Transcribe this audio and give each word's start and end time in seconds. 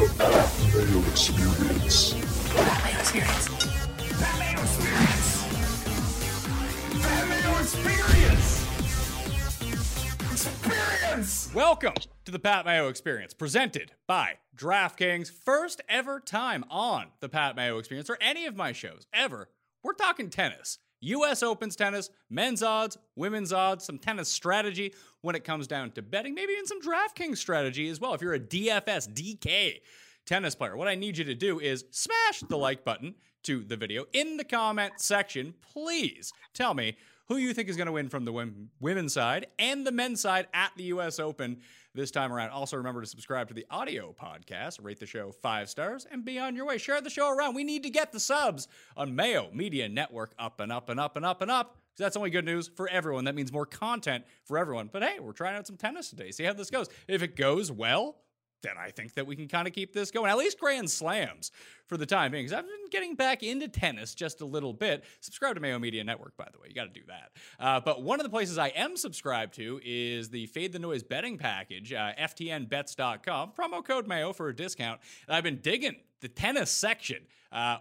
Experience. 0.00 1.28
Experience. 1.28 2.14
Experience. 3.02 3.48
Experience. 7.58 8.66
Experience. 10.30 11.50
Welcome 11.52 11.94
to 12.24 12.30
the 12.30 12.38
Pat 12.38 12.64
Mayo 12.64 12.86
Experience, 12.86 13.34
presented 13.34 13.90
by 14.06 14.34
DraftKings. 14.56 15.32
First 15.32 15.82
ever 15.88 16.20
time 16.20 16.64
on 16.70 17.06
the 17.18 17.28
Pat 17.28 17.56
Mayo 17.56 17.78
Experience 17.78 18.08
or 18.08 18.18
any 18.20 18.46
of 18.46 18.54
my 18.54 18.70
shows 18.70 19.08
ever. 19.12 19.48
We're 19.82 19.94
talking 19.94 20.30
tennis. 20.30 20.78
US 21.00 21.42
Opens 21.42 21.76
tennis, 21.76 22.10
men's 22.30 22.62
odds, 22.62 22.98
women's 23.16 23.52
odds, 23.52 23.84
some 23.84 23.98
tennis 23.98 24.28
strategy 24.28 24.94
when 25.20 25.34
it 25.34 25.44
comes 25.44 25.66
down 25.66 25.92
to 25.92 26.02
betting, 26.02 26.34
maybe 26.34 26.52
even 26.52 26.66
some 26.66 26.82
DraftKings 26.82 27.38
strategy 27.38 27.88
as 27.88 28.00
well. 28.00 28.14
If 28.14 28.22
you're 28.22 28.34
a 28.34 28.40
DFS 28.40 29.08
DK 29.12 29.80
tennis 30.26 30.54
player, 30.54 30.76
what 30.76 30.88
I 30.88 30.94
need 30.94 31.18
you 31.18 31.24
to 31.24 31.34
do 31.34 31.60
is 31.60 31.84
smash 31.90 32.40
the 32.48 32.58
like 32.58 32.84
button 32.84 33.14
to 33.44 33.62
the 33.62 33.76
video 33.76 34.04
in 34.12 34.36
the 34.36 34.44
comment 34.44 34.94
section. 34.96 35.54
Please 35.72 36.32
tell 36.54 36.74
me 36.74 36.96
who 37.28 37.36
you 37.36 37.54
think 37.54 37.68
is 37.68 37.76
going 37.76 37.86
to 37.86 37.92
win 37.92 38.08
from 38.08 38.24
the 38.24 38.52
women's 38.80 39.12
side 39.12 39.46
and 39.58 39.86
the 39.86 39.92
men's 39.92 40.20
side 40.20 40.46
at 40.54 40.72
the 40.76 40.84
US 40.84 41.18
Open 41.20 41.60
this 41.98 42.10
time 42.12 42.32
around. 42.32 42.50
Also, 42.50 42.76
remember 42.76 43.00
to 43.00 43.06
subscribe 43.06 43.48
to 43.48 43.54
the 43.54 43.66
audio 43.70 44.14
podcast, 44.18 44.78
rate 44.82 45.00
the 45.00 45.06
show 45.06 45.32
five 45.32 45.68
stars, 45.68 46.06
and 46.10 46.24
be 46.24 46.38
on 46.38 46.54
your 46.54 46.64
way. 46.64 46.78
Share 46.78 47.00
the 47.00 47.10
show 47.10 47.28
around. 47.28 47.54
We 47.54 47.64
need 47.64 47.82
to 47.82 47.90
get 47.90 48.12
the 48.12 48.20
subs 48.20 48.68
on 48.96 49.14
Mayo 49.16 49.50
Media 49.52 49.88
Network 49.88 50.32
up 50.38 50.60
and 50.60 50.70
up 50.70 50.88
and 50.88 51.00
up 51.00 51.16
and 51.16 51.24
up 51.26 51.42
and 51.42 51.50
up. 51.50 51.72
'cause 51.74 51.98
That's 51.98 52.16
only 52.16 52.30
good 52.30 52.44
news 52.44 52.68
for 52.76 52.88
everyone. 52.88 53.24
That 53.24 53.34
means 53.34 53.52
more 53.52 53.66
content 53.66 54.24
for 54.44 54.56
everyone. 54.56 54.88
But 54.92 55.02
hey, 55.02 55.18
we're 55.18 55.32
trying 55.32 55.56
out 55.56 55.66
some 55.66 55.76
tennis 55.76 56.08
today. 56.10 56.30
See 56.30 56.44
how 56.44 56.52
this 56.52 56.70
goes. 56.70 56.88
If 57.08 57.22
it 57.22 57.34
goes 57.34 57.72
well, 57.72 58.16
then 58.62 58.74
I 58.78 58.90
think 58.90 59.14
that 59.14 59.26
we 59.26 59.36
can 59.36 59.48
kind 59.48 59.66
of 59.68 59.74
keep 59.74 59.92
this 59.92 60.10
going. 60.10 60.30
At 60.30 60.38
least 60.38 60.58
Grand 60.58 60.90
Slams 60.90 61.50
for 61.86 61.96
the 61.96 62.06
time 62.06 62.32
being. 62.32 62.44
Because 62.44 62.58
I've 62.58 62.66
been 62.66 62.90
getting 62.90 63.14
back 63.14 63.42
into 63.42 63.68
tennis 63.68 64.14
just 64.14 64.40
a 64.40 64.44
little 64.44 64.72
bit. 64.72 65.04
Subscribe 65.20 65.54
to 65.54 65.60
Mayo 65.60 65.78
Media 65.78 66.04
Network, 66.04 66.36
by 66.36 66.48
the 66.52 66.58
way. 66.58 66.68
You 66.68 66.74
got 66.74 66.92
to 66.92 67.00
do 67.00 67.06
that. 67.08 67.30
Uh, 67.58 67.80
but 67.80 68.02
one 68.02 68.20
of 68.20 68.24
the 68.24 68.30
places 68.30 68.58
I 68.58 68.68
am 68.68 68.96
subscribed 68.96 69.54
to 69.54 69.80
is 69.84 70.30
the 70.30 70.46
Fade 70.46 70.72
the 70.72 70.78
Noise 70.78 71.02
betting 71.02 71.38
package, 71.38 71.92
uh, 71.92 72.12
FTNBets.com. 72.18 73.52
Promo 73.58 73.84
code 73.84 74.06
Mayo 74.06 74.32
for 74.32 74.48
a 74.48 74.56
discount. 74.56 75.00
And 75.26 75.36
I've 75.36 75.44
been 75.44 75.60
digging 75.60 75.96
the 76.20 76.28
tennis 76.28 76.70
section. 76.70 77.18
Uh, 77.52 77.78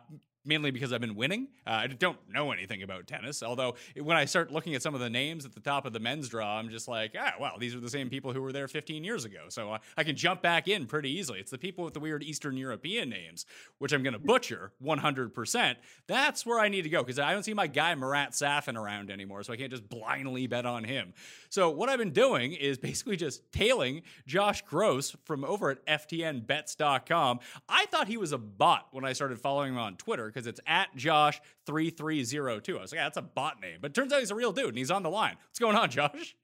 mainly 0.48 0.72
because 0.72 0.94
I've 0.94 1.02
been 1.02 1.16
winning. 1.16 1.50
Uh, 1.66 1.72
I 1.72 1.88
don't 1.88 2.18
know 2.30 2.52
anything 2.52 2.82
about 2.84 3.06
tennis, 3.06 3.44
although 3.44 3.76
when 4.02 4.18
I 4.18 4.26
start 4.26 4.52
looking 4.52 4.74
at 4.76 4.82
some 4.82 4.96
of 4.96 5.02
the 5.02 5.10
names 5.10 5.46
at 5.46 5.54
the 5.54 5.60
top 5.60 5.86
of 5.86 5.94
the 5.94 6.00
men's 6.00 6.30
draw, 6.30 6.58
I'm 6.58 6.70
just 6.70 6.88
like, 6.88 7.16
ah, 7.20 7.34
well, 7.40 7.58
these 7.60 7.76
are 7.76 7.80
the 7.80 7.90
same 7.90 8.10
people 8.10 8.34
who 8.34 8.42
were 8.42 8.52
there 8.52 8.68
15 8.68 9.04
years 9.04 9.26
ago. 9.26 9.46
So 9.50 9.74
I, 9.74 9.80
I 9.98 10.04
can 10.04 10.16
jump 10.16 10.42
back 10.42 10.68
in 10.68 10.88
pretty 10.88 11.12
easily. 11.12 11.40
It's 11.40 11.52
the 11.52 11.58
people 11.58 11.84
with 11.84 11.94
the 11.94 12.00
weird 12.00 12.24
Eastern 12.24 12.58
European 12.58 13.10
names, 13.10 13.46
which 13.80 13.92
I'm 13.92 14.04
going 14.04 14.14
to 14.14 14.20
butcher 14.20 14.72
100%. 14.84 15.76
That's 16.08 16.46
where 16.46 16.60
I 16.60 16.70
need 16.70 16.84
to 16.84 16.90
go 16.90 17.04
because 17.04 17.20
I 17.20 17.34
don't 17.34 17.44
see 17.44 17.54
my 17.54 17.68
guy 17.68 17.94
Marat 17.96 18.30
Safin 18.32 18.78
around 18.78 19.12
anymore, 19.12 19.44
so 19.44 19.54
I 19.54 19.58
can't 19.58 19.72
just 19.72 19.90
blindly 19.90 20.48
bet 20.48 20.66
on 20.66 20.84
him. 20.84 21.14
So 21.50 21.70
what 21.70 21.90
I've 21.90 22.00
been 22.00 22.12
doing 22.12 22.54
is 22.54 22.78
basically 22.88 23.18
just 23.18 23.52
tailing 23.52 24.04
Josh 24.26 24.62
Gross 24.64 25.16
from 25.26 25.44
over 25.44 25.70
at 25.72 25.86
FTNBets.com. 25.86 27.40
I 27.68 27.86
thought 27.88 28.08
he 28.08 28.18
was 28.18 28.32
a 28.32 28.38
bot 28.38 28.88
when 28.92 29.06
I 29.06 29.14
started 29.14 29.40
following 29.40 29.74
him 29.74 29.80
on 29.80 29.96
Twitter 29.96 30.28
because 30.38 30.46
it's 30.46 30.60
at 30.68 30.96
Josh3302. 30.96 32.78
I 32.78 32.82
was 32.82 32.92
like, 32.92 32.98
yeah, 32.98 33.06
that's 33.06 33.18
a 33.18 33.24
bot 33.24 33.60
name. 33.60 33.80
But 33.82 33.90
it 33.90 33.94
turns 33.96 34.14
out 34.14 34.20
he's 34.20 34.30
a 34.30 34.36
real 34.36 34.52
dude 34.52 34.70
and 34.70 34.78
he's 34.78 34.92
on 34.92 35.02
the 35.02 35.10
line. 35.10 35.36
What's 35.48 35.58
going 35.58 35.76
on, 35.76 35.90
Josh? 35.90 36.36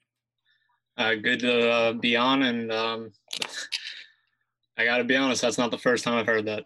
Uh, 0.98 1.14
good 1.14 1.40
to 1.42 1.70
uh, 1.70 1.94
be 1.94 2.16
on, 2.16 2.44
and 2.44 2.72
um, 2.72 3.12
I 4.78 4.86
got 4.86 4.98
to 4.98 5.04
be 5.04 5.16
honest, 5.16 5.42
that's 5.42 5.60
not 5.60 5.70
the 5.70 5.78
first 5.78 6.04
time 6.04 6.18
I've 6.18 6.26
heard 6.26 6.46
that. 6.46 6.66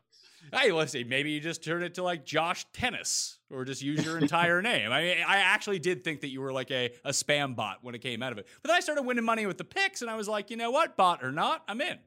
Hey, 0.53 0.71
let's 0.71 0.93
see. 0.93 1.03
Maybe 1.03 1.31
you 1.31 1.41
just 1.41 1.63
turn 1.63 1.83
it 1.83 1.95
to 1.95 2.03
like 2.03 2.25
Josh 2.25 2.65
Tennis 2.71 3.39
or 3.49 3.65
just 3.65 3.81
use 3.81 4.05
your 4.05 4.17
entire 4.17 4.61
name. 4.61 4.93
I 4.93 5.01
mean, 5.01 5.17
I 5.27 5.37
actually 5.37 5.79
did 5.79 6.05
think 6.05 6.21
that 6.21 6.29
you 6.29 6.39
were 6.39 6.53
like 6.53 6.71
a, 6.71 6.91
a 7.03 7.11
spam 7.11 7.57
bot 7.57 7.79
when 7.81 7.93
it 7.93 7.99
came 7.99 8.23
out 8.23 8.31
of 8.31 8.37
it. 8.37 8.47
But 8.61 8.69
then 8.69 8.77
I 8.77 8.79
started 8.79 9.03
winning 9.03 9.25
money 9.25 9.45
with 9.45 9.57
the 9.57 9.65
picks 9.65 10.01
and 10.01 10.09
I 10.09 10.15
was 10.15 10.29
like, 10.29 10.49
you 10.49 10.55
know 10.55 10.71
what? 10.71 10.95
Bot 10.95 11.23
or 11.23 11.33
not, 11.33 11.63
I'm 11.67 11.81
in. 11.81 11.99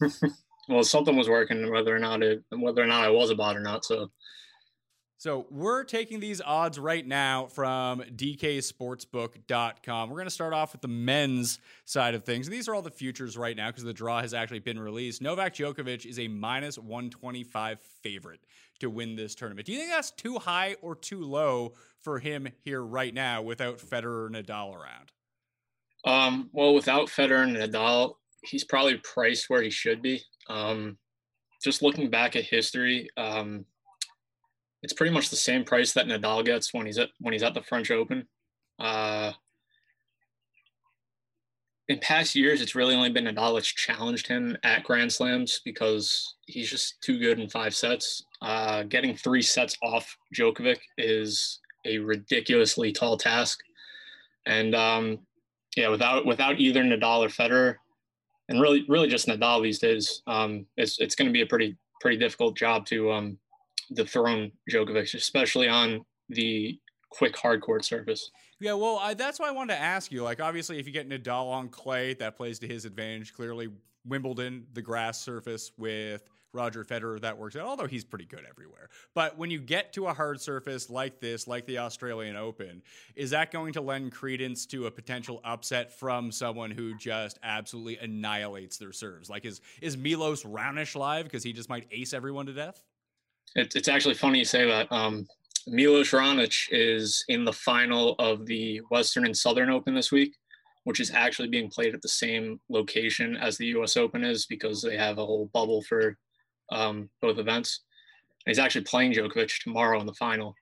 Well, 0.68 0.82
something 0.82 1.16
was 1.16 1.28
working, 1.28 1.70
whether 1.70 1.94
or 1.94 1.98
not 1.98 2.22
it, 2.22 2.42
whether 2.50 2.82
or 2.82 2.86
not 2.86 3.04
I 3.04 3.10
was 3.10 3.30
a 3.30 3.34
bot 3.34 3.56
or 3.56 3.60
not. 3.60 3.84
So 3.84 4.10
So 5.24 5.46
we're 5.50 5.84
taking 5.84 6.20
these 6.20 6.42
odds 6.42 6.78
right 6.78 7.06
now 7.06 7.46
from 7.46 8.02
DKSportsbook.com. 8.02 10.10
We're 10.10 10.16
going 10.16 10.26
to 10.26 10.30
start 10.30 10.52
off 10.52 10.72
with 10.72 10.82
the 10.82 10.88
men's 10.88 11.60
side 11.86 12.14
of 12.14 12.24
things. 12.24 12.46
These 12.46 12.68
are 12.68 12.74
all 12.74 12.82
the 12.82 12.90
futures 12.90 13.38
right 13.38 13.56
now 13.56 13.68
because 13.68 13.84
the 13.84 13.94
draw 13.94 14.20
has 14.20 14.34
actually 14.34 14.58
been 14.58 14.78
released. 14.78 15.22
Novak 15.22 15.54
Djokovic 15.54 16.04
is 16.04 16.18
a 16.18 16.28
minus 16.28 16.78
125 16.78 17.80
favorite 18.02 18.40
to 18.80 18.90
win 18.90 19.16
this 19.16 19.34
tournament. 19.34 19.64
Do 19.64 19.72
you 19.72 19.78
think 19.78 19.92
that's 19.92 20.10
too 20.10 20.38
high 20.38 20.76
or 20.82 20.94
too 20.94 21.22
low 21.22 21.72
for 22.02 22.18
him 22.18 22.46
here 22.62 22.82
right 22.82 23.14
now 23.14 23.40
without 23.40 23.78
Federer 23.78 24.26
and 24.26 24.36
Nadal 24.36 24.74
around? 24.74 25.10
Um, 26.04 26.50
well, 26.52 26.74
without 26.74 27.08
Federer 27.08 27.44
and 27.44 27.56
Nadal, 27.56 28.16
he's 28.42 28.64
probably 28.64 28.98
priced 28.98 29.48
where 29.48 29.62
he 29.62 29.70
should 29.70 30.02
be. 30.02 30.22
Um, 30.50 30.98
just 31.62 31.80
looking 31.80 32.10
back 32.10 32.36
at 32.36 32.44
history, 32.44 33.08
um, 33.16 33.64
it's 34.84 34.92
pretty 34.92 35.12
much 35.12 35.30
the 35.30 35.36
same 35.36 35.64
price 35.64 35.94
that 35.94 36.06
Nadal 36.06 36.44
gets 36.44 36.74
when 36.74 36.84
he's 36.84 36.98
at 36.98 37.08
when 37.18 37.32
he's 37.32 37.42
at 37.42 37.54
the 37.54 37.62
French 37.62 37.90
Open. 37.90 38.28
Uh, 38.78 39.32
in 41.88 41.98
past 42.00 42.34
years, 42.34 42.60
it's 42.60 42.74
really 42.74 42.94
only 42.94 43.10
been 43.10 43.24
Nadal 43.24 43.54
that's 43.54 43.66
challenged 43.66 44.26
him 44.26 44.56
at 44.62 44.84
Grand 44.84 45.10
Slams 45.10 45.62
because 45.64 46.36
he's 46.46 46.70
just 46.70 47.00
too 47.02 47.18
good 47.18 47.40
in 47.40 47.48
five 47.48 47.74
sets. 47.74 48.24
Uh, 48.42 48.82
getting 48.82 49.16
three 49.16 49.40
sets 49.40 49.76
off 49.82 50.16
Djokovic 50.34 50.80
is 50.98 51.60
a 51.86 51.98
ridiculously 51.98 52.92
tall 52.92 53.16
task, 53.16 53.60
and 54.44 54.74
um, 54.74 55.18
yeah, 55.76 55.88
without 55.88 56.26
without 56.26 56.60
either 56.60 56.82
Nadal 56.82 57.24
or 57.24 57.28
Federer, 57.28 57.76
and 58.50 58.60
really 58.60 58.84
really 58.86 59.08
just 59.08 59.28
Nadal 59.28 59.62
these 59.62 59.78
days, 59.78 60.20
um, 60.26 60.66
it's 60.76 61.00
it's 61.00 61.14
going 61.14 61.28
to 61.28 61.32
be 61.32 61.42
a 61.42 61.46
pretty 61.46 61.74
pretty 62.02 62.18
difficult 62.18 62.54
job 62.54 62.84
to 62.84 63.10
um, 63.10 63.38
dethrone 63.94 64.52
Djokovic, 64.70 65.14
especially 65.14 65.68
on 65.68 66.04
the 66.28 66.78
quick 67.10 67.36
hard 67.36 67.62
court 67.62 67.84
surface. 67.84 68.30
Yeah, 68.60 68.74
well, 68.74 68.98
I, 68.98 69.14
that's 69.14 69.38
why 69.38 69.48
I 69.48 69.50
wanted 69.50 69.74
to 69.74 69.80
ask 69.80 70.10
you. 70.10 70.22
Like, 70.22 70.40
obviously, 70.40 70.78
if 70.78 70.86
you 70.86 70.92
get 70.92 71.08
Nadal 71.08 71.50
on 71.50 71.68
clay, 71.68 72.14
that 72.14 72.36
plays 72.36 72.58
to 72.60 72.68
his 72.68 72.84
advantage. 72.84 73.32
Clearly, 73.32 73.68
Wimbledon, 74.06 74.66
the 74.72 74.82
grass 74.82 75.20
surface 75.20 75.72
with 75.76 76.28
Roger 76.52 76.84
Federer, 76.84 77.20
that 77.20 77.36
works 77.36 77.56
out, 77.56 77.66
although 77.66 77.86
he's 77.86 78.04
pretty 78.04 78.26
good 78.26 78.44
everywhere. 78.48 78.88
But 79.12 79.36
when 79.36 79.50
you 79.50 79.60
get 79.60 79.92
to 79.94 80.06
a 80.06 80.14
hard 80.14 80.40
surface 80.40 80.88
like 80.88 81.20
this, 81.20 81.48
like 81.48 81.66
the 81.66 81.78
Australian 81.78 82.36
Open, 82.36 82.82
is 83.16 83.30
that 83.30 83.50
going 83.50 83.72
to 83.72 83.80
lend 83.80 84.12
credence 84.12 84.64
to 84.66 84.86
a 84.86 84.90
potential 84.90 85.40
upset 85.44 85.98
from 85.98 86.30
someone 86.30 86.70
who 86.70 86.96
just 86.96 87.38
absolutely 87.42 87.98
annihilates 87.98 88.78
their 88.78 88.92
serves? 88.92 89.28
Like, 89.28 89.44
is, 89.44 89.60
is 89.82 89.96
Milos 89.96 90.44
Raonic 90.44 90.94
live 90.94 91.24
because 91.24 91.42
he 91.42 91.52
just 91.52 91.68
might 91.68 91.88
ace 91.90 92.14
everyone 92.14 92.46
to 92.46 92.52
death? 92.52 92.82
It, 93.54 93.74
it's 93.76 93.88
actually 93.88 94.14
funny 94.14 94.40
you 94.40 94.44
say 94.44 94.66
that. 94.66 94.90
Um, 94.90 95.26
Milos 95.66 96.10
Raonic 96.10 96.68
is 96.70 97.24
in 97.28 97.44
the 97.44 97.52
final 97.52 98.14
of 98.18 98.44
the 98.46 98.80
Western 98.90 99.24
and 99.24 99.36
Southern 99.36 99.70
Open 99.70 99.94
this 99.94 100.12
week, 100.12 100.34
which 100.84 101.00
is 101.00 101.10
actually 101.10 101.48
being 101.48 101.70
played 101.70 101.94
at 101.94 102.02
the 102.02 102.08
same 102.08 102.60
location 102.68 103.36
as 103.36 103.56
the 103.56 103.66
U.S. 103.66 103.96
Open 103.96 104.24
is 104.24 104.46
because 104.46 104.82
they 104.82 104.96
have 104.96 105.18
a 105.18 105.24
whole 105.24 105.50
bubble 105.54 105.82
for 105.82 106.18
um, 106.70 107.08
both 107.22 107.38
events. 107.38 107.80
And 108.44 108.50
he's 108.50 108.58
actually 108.58 108.84
playing 108.84 109.12
Djokovic 109.12 109.62
tomorrow 109.62 110.00
in 110.00 110.06
the 110.06 110.14
final, 110.14 110.54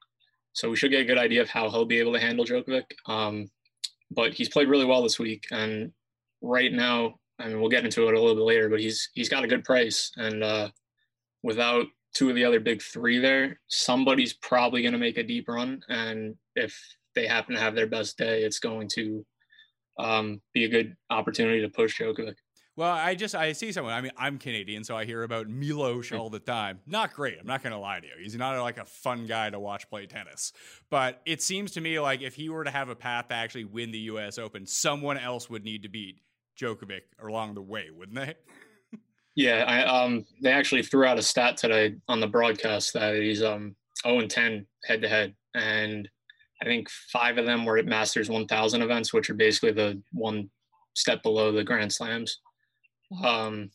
so 0.53 0.70
we 0.70 0.76
should 0.76 0.93
get 0.93 1.00
a 1.00 1.06
good 1.06 1.19
idea 1.19 1.43
of 1.43 1.49
how 1.49 1.69
he'll 1.69 1.84
be 1.84 1.99
able 1.99 2.12
to 2.12 2.20
handle 2.20 2.44
Djokovic. 2.44 2.84
Um, 3.06 3.50
but 4.12 4.34
he's 4.34 4.49
played 4.49 4.69
really 4.69 4.84
well 4.84 5.03
this 5.03 5.19
week, 5.19 5.47
and 5.50 5.91
right 6.43 6.72
now, 6.72 7.14
I 7.41 7.49
mean, 7.49 7.60
we'll 7.60 7.70
get 7.70 7.84
into 7.84 8.06
it 8.06 8.14
a 8.14 8.20
little 8.20 8.37
bit 8.37 8.44
later, 8.44 8.69
but 8.69 8.78
he's 8.78 9.09
he's 9.14 9.28
got 9.28 9.43
a 9.43 9.49
good 9.49 9.64
price, 9.64 10.12
and 10.16 10.44
uh, 10.44 10.69
without 11.43 11.87
two 12.14 12.29
of 12.29 12.35
the 12.35 12.44
other 12.44 12.61
big 12.61 12.82
three 12.82 13.19
there, 13.19 13.61
somebody's 13.69 14.35
probably 14.35 14.82
going 14.82 14.93
to 14.93 14.99
make 14.99 15.19
a 15.19 15.23
deep 15.23 15.49
run. 15.49 15.82
And 15.88 16.37
if 16.55 16.76
they 17.14 17.26
happen 17.26 17.55
to 17.55 17.61
have 17.61 17.75
their 17.75 17.87
best 17.87 18.19
day, 18.19 18.43
it's 18.43 18.59
going 18.59 18.88
to 18.94 19.25
um, 19.99 20.41
be 20.53 20.64
a 20.64 20.69
good 20.69 20.94
opportunity 21.11 21.61
to 21.62 21.69
push 21.69 22.00
Djokovic. 22.00 22.35
Well, 22.75 22.91
I 22.91 23.14
just 23.14 23.35
I 23.35 23.53
see 23.53 23.70
someone. 23.70 23.93
I 23.93 24.00
mean, 24.00 24.12
I'm 24.17 24.38
Canadian, 24.38 24.82
so 24.82 24.97
I 24.97 25.05
hear 25.05 25.25
about 25.25 25.47
Milos 25.47 26.11
all 26.11 26.31
the 26.31 26.38
time. 26.38 26.81
Not 26.87 27.12
great. 27.12 27.37
I'm 27.38 27.47
not 27.47 27.62
going 27.62 27.75
to 27.75 27.79
lie 27.79 28.00
to 28.00 28.06
you. 28.06 28.14
He's 28.23 28.35
not 28.35 28.59
like 28.62 28.79
a 28.79 28.87
fun 28.87 29.26
guy 29.26 29.50
to 29.50 29.61
watch 29.61 29.91
play 29.91 30.06
tennis. 30.06 30.55
But 30.88 31.20
it 31.26 31.43
seems 31.43 31.73
to 31.73 31.82
me 31.82 32.00
like 32.00 32.23
if 32.23 32.35
he 32.35 32.49
were 32.49 32.64
to 32.64 32.70
have 32.70 32.88
a 32.88 32.97
path 32.97 33.29
to 33.29 33.35
actually 33.35 33.67
win 33.67 33.91
the 33.91 33.99
U.S. 33.99 34.38
Open, 34.38 34.64
someone 34.64 35.19
else 35.19 35.50
would 35.50 35.64
need 35.64 35.82
to 35.82 35.91
beat 35.91 36.23
Djokovic 36.59 37.03
along 37.23 37.55
the 37.55 37.62
way, 37.62 37.88
wouldn't 37.94 38.17
they? 38.17 38.35
Yeah, 39.34 39.64
I, 39.67 40.05
um, 40.05 40.25
they 40.43 40.52
actually 40.52 40.82
threw 40.82 41.06
out 41.06 41.19
a 41.19 41.23
stat 41.23 41.56
today 41.56 41.96
on 42.08 42.20
the 42.20 42.26
broadcast 42.26 42.93
that 42.94 43.17
he's 43.17 43.43
um 43.43 43.76
0 44.05 44.20
and 44.20 44.31
10 44.31 44.67
head 44.84 45.02
to 45.02 45.08
head, 45.08 45.34
and 45.55 46.08
I 46.61 46.64
think 46.67 46.88
five 46.90 47.38
of 47.38 47.46
them 47.46 47.64
were 47.64 47.79
at 47.79 47.87
Masters 47.87 48.29
1000 48.31 48.82
events, 48.82 49.12
which 49.12 49.31
are 49.31 49.34
basically 49.34 49.73
the 49.73 50.02
one 50.12 50.50
step 50.94 51.23
below 51.23 51.50
the 51.52 51.64
Grand 51.64 51.93
Slams. 51.93 52.40
Um, 53.25 53.70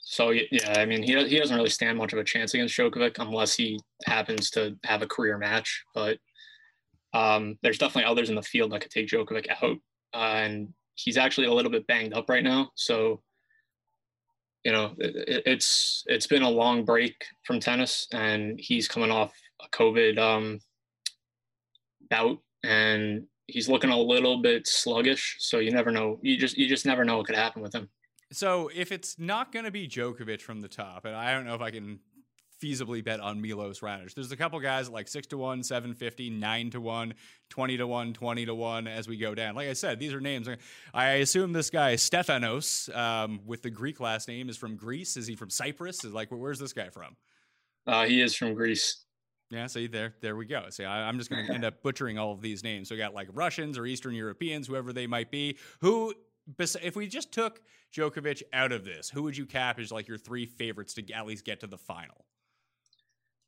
So 0.00 0.30
yeah, 0.30 0.74
I 0.80 0.84
mean, 0.86 1.02
he 1.02 1.12
he 1.28 1.38
doesn't 1.38 1.56
really 1.56 1.70
stand 1.70 1.98
much 1.98 2.12
of 2.12 2.18
a 2.18 2.24
chance 2.24 2.54
against 2.54 2.76
Djokovic 2.76 3.18
unless 3.18 3.54
he 3.54 3.78
happens 4.06 4.50
to 4.50 4.76
have 4.84 5.02
a 5.02 5.06
career 5.06 5.38
match. 5.38 5.84
But 5.94 6.18
um, 7.14 7.58
there's 7.62 7.78
definitely 7.78 8.10
others 8.10 8.30
in 8.30 8.36
the 8.36 8.42
field 8.42 8.72
that 8.72 8.80
could 8.80 8.90
take 8.90 9.08
Djokovic 9.08 9.46
out, 9.62 9.76
uh, 10.14 10.34
and 10.42 10.72
he's 10.94 11.16
actually 11.18 11.46
a 11.46 11.52
little 11.52 11.70
bit 11.70 11.86
banged 11.86 12.14
up 12.14 12.28
right 12.28 12.42
now. 12.44 12.70
So 12.74 13.22
you 14.64 14.72
know, 14.72 14.94
it, 14.98 15.42
it's 15.46 16.04
it's 16.06 16.26
been 16.26 16.42
a 16.42 16.50
long 16.50 16.84
break 16.84 17.14
from 17.44 17.60
tennis, 17.60 18.06
and 18.12 18.58
he's 18.60 18.88
coming 18.88 19.10
off 19.10 19.32
a 19.60 19.68
COVID 19.76 20.18
um, 20.18 20.60
bout, 22.10 22.38
and 22.64 23.24
he's 23.46 23.68
looking 23.68 23.90
a 23.90 23.98
little 23.98 24.40
bit 24.40 24.66
sluggish. 24.66 25.36
So 25.40 25.58
you 25.58 25.70
never 25.70 25.90
know. 25.90 26.18
You 26.22 26.36
just 26.36 26.56
you 26.56 26.68
just 26.68 26.86
never 26.86 27.04
know 27.04 27.18
what 27.18 27.26
could 27.26 27.36
happen 27.36 27.62
with 27.62 27.74
him. 27.74 27.88
So 28.32 28.70
if 28.74 28.92
it's 28.92 29.18
not 29.18 29.52
going 29.52 29.66
to 29.66 29.70
be 29.70 29.86
Djokovic 29.86 30.40
from 30.40 30.60
the 30.62 30.68
top, 30.68 31.04
and 31.04 31.14
I 31.14 31.32
don't 31.32 31.44
know 31.44 31.54
if 31.54 31.60
I 31.60 31.70
can 31.70 32.00
feasibly 32.62 33.02
bet 33.02 33.20
on 33.20 33.40
Milos 33.40 33.80
Raonic. 33.80 34.14
There's 34.14 34.30
a 34.30 34.36
couple 34.36 34.60
guys 34.60 34.88
like 34.88 35.08
6 35.08 35.26
to 35.28 35.38
1, 35.38 35.62
750, 35.62 36.30
9 36.30 36.70
to 36.70 36.80
1, 36.80 37.14
20 37.50 37.76
to 37.76 37.86
1, 37.86 38.12
20 38.12 38.46
to 38.46 38.54
1 38.54 38.86
as 38.86 39.08
we 39.08 39.16
go 39.16 39.34
down. 39.34 39.54
Like 39.54 39.68
I 39.68 39.72
said, 39.72 39.98
these 39.98 40.12
are 40.12 40.20
names. 40.20 40.48
I 40.94 41.06
assume 41.14 41.52
this 41.52 41.70
guy 41.70 41.94
Stefanos 41.94 42.94
um, 42.94 43.40
with 43.44 43.62
the 43.62 43.70
Greek 43.70 44.00
last 44.00 44.28
name 44.28 44.48
is 44.48 44.56
from 44.56 44.76
Greece. 44.76 45.16
Is 45.16 45.26
he 45.26 45.34
from 45.34 45.50
Cyprus? 45.50 46.04
Is 46.04 46.12
like 46.12 46.28
where's 46.30 46.58
this 46.58 46.72
guy 46.72 46.88
from? 46.88 47.16
Uh, 47.86 48.04
he 48.04 48.22
is 48.22 48.34
from 48.34 48.54
Greece. 48.54 49.04
Yeah, 49.50 49.66
see 49.66 49.86
there, 49.86 50.14
there 50.22 50.34
we 50.34 50.46
go. 50.46 50.64
See, 50.70 50.84
I, 50.84 51.08
am 51.08 51.18
just 51.18 51.28
going 51.28 51.46
to 51.46 51.52
end 51.52 51.64
up 51.64 51.82
butchering 51.82 52.18
all 52.18 52.32
of 52.32 52.40
these 52.40 52.64
names. 52.64 52.88
So 52.88 52.94
we 52.94 52.98
got 52.98 53.12
like 53.12 53.28
Russians 53.34 53.76
or 53.76 53.84
Eastern 53.84 54.14
Europeans, 54.14 54.66
whoever 54.66 54.94
they 54.94 55.06
might 55.06 55.30
be. 55.30 55.58
Who, 55.80 56.14
if 56.58 56.96
we 56.96 57.06
just 57.06 57.32
took 57.32 57.60
Djokovic 57.94 58.42
out 58.54 58.72
of 58.72 58.86
this, 58.86 59.10
who 59.10 59.22
would 59.24 59.36
you 59.36 59.44
cap 59.44 59.78
as 59.78 59.92
like 59.92 60.08
your 60.08 60.16
three 60.16 60.46
favorites 60.46 60.94
to 60.94 61.12
at 61.12 61.26
least 61.26 61.44
get 61.44 61.60
to 61.60 61.66
the 61.66 61.76
final? 61.76 62.24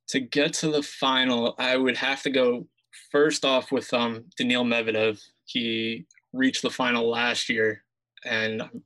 To 0.09 0.21
get 0.21 0.53
to 0.55 0.71
the 0.71 0.83
final, 0.83 1.55
I 1.59 1.77
would 1.77 1.97
have 1.97 2.23
to 2.23 2.31
go 2.31 2.67
first 3.11 3.45
off 3.45 3.73
with 3.73 3.93
um, 3.95 4.25
Daniil 4.37 4.65
Medvedev. 4.65 5.21
He 5.47 6.07
reached 6.33 6.63
the 6.63 6.71
final 6.71 7.09
last 7.09 7.49
year, 7.49 7.85
and 8.25 8.63
I'm 8.63 8.83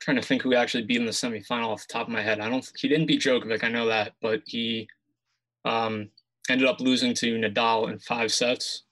trying 0.00 0.16
to 0.16 0.22
think 0.22 0.42
who 0.42 0.54
actually 0.54 0.84
beat 0.84 1.00
in 1.00 1.06
the 1.06 1.12
semifinal 1.12 1.68
off 1.68 1.86
the 1.86 1.92
top 1.92 2.06
of 2.06 2.12
my 2.12 2.22
head. 2.22 2.40
I 2.40 2.48
don't. 2.48 2.66
He 2.76 2.88
didn't 2.88 3.06
beat 3.06 3.22
Djokovic, 3.22 3.64
I 3.64 3.68
know 3.68 3.86
that, 3.86 4.14
but 4.22 4.42
he 4.46 4.88
um, 5.64 6.08
ended 6.48 6.66
up 6.66 6.80
losing 6.80 7.14
to 7.14 7.38
Nadal 7.38 7.90
in 7.90 7.98
five 7.98 8.32
sets. 8.32 8.84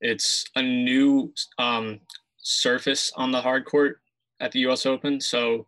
It's 0.00 0.44
a 0.54 0.62
new 0.62 1.32
um, 1.58 2.00
surface 2.38 3.12
on 3.16 3.32
the 3.32 3.40
hard 3.40 3.64
court 3.64 4.00
at 4.40 4.52
the 4.52 4.60
U.S. 4.60 4.86
Open, 4.86 5.20
so 5.20 5.66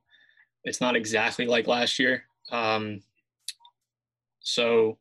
it's 0.64 0.80
not 0.80 0.96
exactly 0.96 1.46
like 1.46 1.66
last 1.66 1.98
year. 1.98 2.24
Um, 2.52 3.00
so 4.48 4.96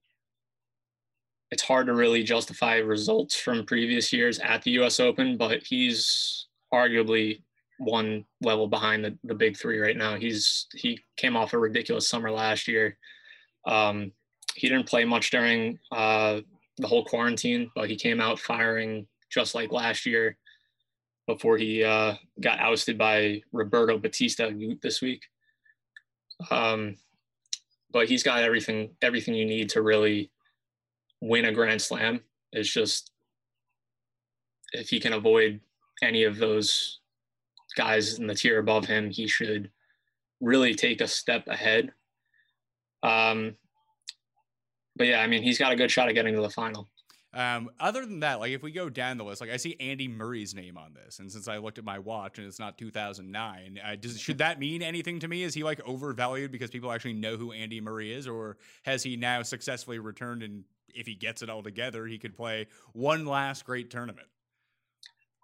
it's 1.51 1.63
hard 1.63 1.88
to 1.88 1.94
really 1.94 2.21
justify 2.21 2.75
results 2.75 3.33
from 3.33 3.65
previous 3.65 4.11
years 4.11 4.39
at 4.39 4.61
the 4.61 4.71
U.S. 4.71 4.99
Open, 4.99 5.38
but 5.38 5.63
he's 5.63 6.47
arguably 6.73 7.41
one 7.77 8.25
level 8.41 8.67
behind 8.67 9.05
the, 9.05 9.17
the 9.23 9.33
big 9.33 9.55
three 9.55 9.79
right 9.79 9.95
now. 9.95 10.17
He's 10.17 10.67
he 10.73 10.99
came 11.15 11.38
off 11.38 11.53
a 11.53 11.57
ridiculous 11.57 12.09
summer 12.09 12.29
last 12.29 12.67
year. 12.67 12.97
Um, 13.65 14.11
he 14.55 14.67
didn't 14.67 14.89
play 14.89 15.05
much 15.05 15.31
during 15.31 15.79
uh, 15.94 16.41
the 16.77 16.88
whole 16.88 17.05
quarantine, 17.05 17.71
but 17.73 17.89
he 17.89 17.95
came 17.95 18.19
out 18.19 18.39
firing 18.39 19.07
just 19.29 19.55
like 19.55 19.71
last 19.71 20.05
year 20.05 20.38
before 21.25 21.57
he 21.57 21.85
uh, 21.85 22.15
got 22.41 22.59
ousted 22.59 22.97
by 22.97 23.41
Roberto 23.53 23.97
Bautista 23.97 24.51
this 24.81 25.01
week. 25.01 25.21
Um, 26.51 26.97
but 27.92 28.07
he's 28.07 28.24
got 28.24 28.44
everything 28.44 28.92
everything 29.01 29.34
you 29.34 29.45
need 29.45 29.69
to 29.69 29.81
really 29.81 30.30
win 31.22 31.45
a 31.45 31.51
Grand 31.51 31.81
Slam. 31.81 32.22
It's 32.51 32.69
just 32.69 33.12
if 34.74 34.89
he 34.89 35.00
can 35.00 35.13
avoid 35.13 35.60
any 36.01 36.24
of 36.24 36.38
those 36.38 37.00
guys 37.75 38.19
in 38.19 38.28
the 38.28 38.36
tier 38.36 38.60
above 38.60 38.86
him, 38.86 39.10
he 39.10 39.28
should 39.28 39.69
really 40.42 40.74
take 40.74 41.01
a 41.01 41.07
step 41.07 41.48
ahead. 41.48 41.92
Um, 43.04 43.56
but 44.95 45.07
yeah, 45.07 45.22
I 45.22 45.28
mean, 45.28 45.44
he's 45.44 45.60
got 45.60 45.72
a 45.72 45.75
good 45.75 45.92
shot 45.92 46.10
at 46.10 46.16
getting 46.16 46.36
to 46.36 46.42
the 46.42 46.50
final. 46.50 46.88
Um, 47.33 47.69
other 47.79 48.06
than 48.06 48.21
that, 48.21 48.39
like 48.39 48.51
if 48.51 48.63
we 48.63 48.71
go 48.71 48.89
down 48.89 49.18
the 49.18 49.24
list, 49.24 49.41
like 49.41 49.50
I 49.50 49.57
see 49.57 49.75
Andy 49.79 50.07
Murray's 50.07 50.56
name 50.56 50.77
on 50.77 50.94
this, 50.94 51.19
and 51.19 51.31
since 51.31 51.47
I 51.47 51.57
looked 51.57 51.77
at 51.77 51.83
my 51.83 52.00
watch 52.00 52.38
and 52.38 52.47
it's 52.47 52.59
not 52.59 52.77
2009, 52.77 53.79
uh, 53.83 53.95
does 54.00 54.19
should 54.19 54.38
that 54.38 54.59
mean 54.59 54.81
anything 54.81 55.19
to 55.19 55.27
me? 55.27 55.44
Is 55.44 55.53
he 55.53 55.63
like 55.63 55.81
overvalued 55.85 56.51
because 56.51 56.69
people 56.69 56.91
actually 56.91 57.13
know 57.13 57.35
who 57.35 57.51
Andy 57.51 57.81
Murray 57.81 58.13
is, 58.13 58.27
or 58.27 58.57
has 58.83 59.03
he 59.03 59.18
now 59.18 59.41
successfully 59.41 60.00
returned 60.00 60.41
and 60.41 60.63
if 60.95 61.06
he 61.06 61.15
gets 61.15 61.41
it 61.41 61.50
all 61.50 61.62
together, 61.62 62.07
he 62.07 62.18
could 62.18 62.35
play 62.35 62.68
one 62.94 63.25
last 63.25 63.65
great 63.65 63.91
tournament? 63.91 64.27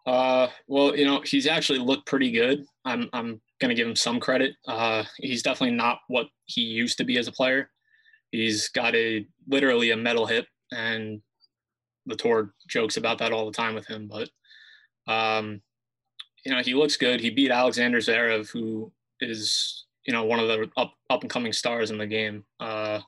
Uh, 0.05 0.47
well, 0.67 0.95
you 0.95 1.05
know, 1.05 1.21
he's 1.21 1.47
actually 1.47 1.79
looked 1.79 2.05
pretty 2.05 2.31
good. 2.31 2.65
I'm 2.85 3.09
I'm 3.13 3.41
gonna 3.59 3.75
give 3.75 3.87
him 3.87 3.95
some 3.95 4.19
credit. 4.19 4.55
Uh, 4.67 5.03
he's 5.17 5.43
definitely 5.43 5.75
not 5.75 5.99
what 6.07 6.27
he 6.45 6.61
used 6.61 6.97
to 6.97 7.03
be 7.03 7.17
as 7.17 7.27
a 7.27 7.31
player. 7.31 7.69
He's 8.31 8.67
got 8.69 8.95
a 8.95 9.25
literally 9.47 9.91
a 9.91 9.97
metal 9.97 10.25
hip, 10.25 10.47
and 10.71 11.21
the 12.05 12.15
tour 12.15 12.53
jokes 12.67 12.97
about 12.97 13.17
that 13.19 13.31
all 13.31 13.45
the 13.45 13.51
time 13.51 13.75
with 13.75 13.87
him. 13.87 14.07
But 14.07 14.29
um, 15.11 15.61
you 16.45 16.51
know, 16.51 16.61
he 16.61 16.73
looks 16.73 16.97
good. 16.97 17.21
He 17.21 17.29
beat 17.29 17.51
Alexander 17.51 17.99
Zverev, 17.99 18.49
who 18.49 18.91
is 19.19 19.85
you 20.05 20.13
know 20.13 20.25
one 20.25 20.39
of 20.39 20.47
the 20.47 20.69
up 20.77 20.93
up 21.09 21.21
and 21.21 21.29
coming 21.29 21.53
stars 21.53 21.91
in 21.91 21.97
the 21.97 22.07
game. 22.07 22.43
Uh, 22.59 22.99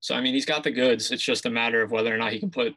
so 0.00 0.14
I 0.14 0.20
mean, 0.20 0.34
he's 0.34 0.46
got 0.46 0.64
the 0.64 0.70
goods. 0.70 1.10
It's 1.10 1.22
just 1.22 1.46
a 1.46 1.50
matter 1.50 1.82
of 1.82 1.90
whether 1.90 2.14
or 2.14 2.18
not 2.18 2.32
he 2.32 2.40
can 2.40 2.50
put 2.50 2.74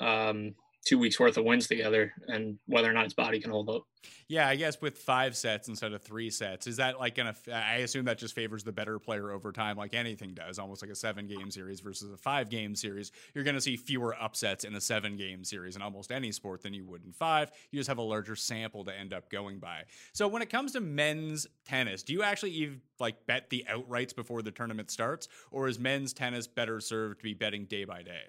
um, 0.00 0.54
two 0.84 0.98
weeks 0.98 1.20
worth 1.20 1.36
of 1.36 1.44
wins 1.44 1.66
together 1.66 2.12
and 2.28 2.58
whether 2.66 2.88
or 2.88 2.92
not 2.92 3.04
his 3.04 3.14
body 3.14 3.40
can 3.40 3.50
hold 3.50 3.68
up. 3.68 3.82
Yeah, 4.28 4.48
I 4.48 4.56
guess 4.56 4.80
with 4.80 4.96
five 4.96 5.36
sets 5.36 5.68
instead 5.68 5.92
of 5.92 6.02
three 6.02 6.30
sets, 6.30 6.66
is 6.66 6.76
that 6.76 6.98
like 6.98 7.16
gonna? 7.16 7.34
I 7.52 7.76
assume 7.78 8.06
that 8.06 8.16
just 8.16 8.34
favors 8.34 8.64
the 8.64 8.72
better 8.72 8.98
player 8.98 9.30
over 9.30 9.52
time, 9.52 9.76
like 9.76 9.92
anything 9.92 10.32
does. 10.32 10.58
Almost 10.58 10.82
like 10.82 10.90
a 10.90 10.94
seven 10.94 11.26
game 11.26 11.50
series 11.50 11.80
versus 11.80 12.10
a 12.10 12.16
five 12.16 12.48
game 12.48 12.74
series. 12.74 13.12
You're 13.34 13.44
gonna 13.44 13.60
see 13.60 13.76
fewer 13.76 14.16
upsets 14.18 14.64
in 14.64 14.74
a 14.74 14.80
seven 14.80 15.16
game 15.16 15.44
series 15.44 15.76
in 15.76 15.82
almost 15.82 16.12
any 16.12 16.32
sport 16.32 16.62
than 16.62 16.72
you 16.72 16.86
would 16.86 17.04
in 17.04 17.12
five. 17.12 17.50
You 17.72 17.78
just 17.78 17.88
have 17.88 17.98
a 17.98 18.02
larger 18.02 18.36
sample 18.36 18.84
to 18.84 18.96
end 18.96 19.12
up 19.12 19.30
going 19.30 19.58
by. 19.58 19.82
So 20.12 20.28
when 20.28 20.42
it 20.42 20.48
comes 20.48 20.72
to 20.72 20.80
men's 20.80 21.46
tennis, 21.66 22.02
do 22.02 22.12
you 22.12 22.22
actually 22.22 22.52
even 22.52 22.80
like 23.00 23.26
bet 23.26 23.50
the 23.50 23.66
outrights 23.68 24.14
before 24.14 24.42
the 24.42 24.52
tournament 24.52 24.90
starts, 24.90 25.28
or 25.50 25.68
is 25.68 25.78
men's 25.78 26.12
tennis 26.12 26.46
better 26.46 26.80
served 26.80 27.18
to 27.18 27.24
be 27.24 27.34
betting 27.34 27.66
day 27.66 27.84
by 27.84 28.02
day? 28.02 28.22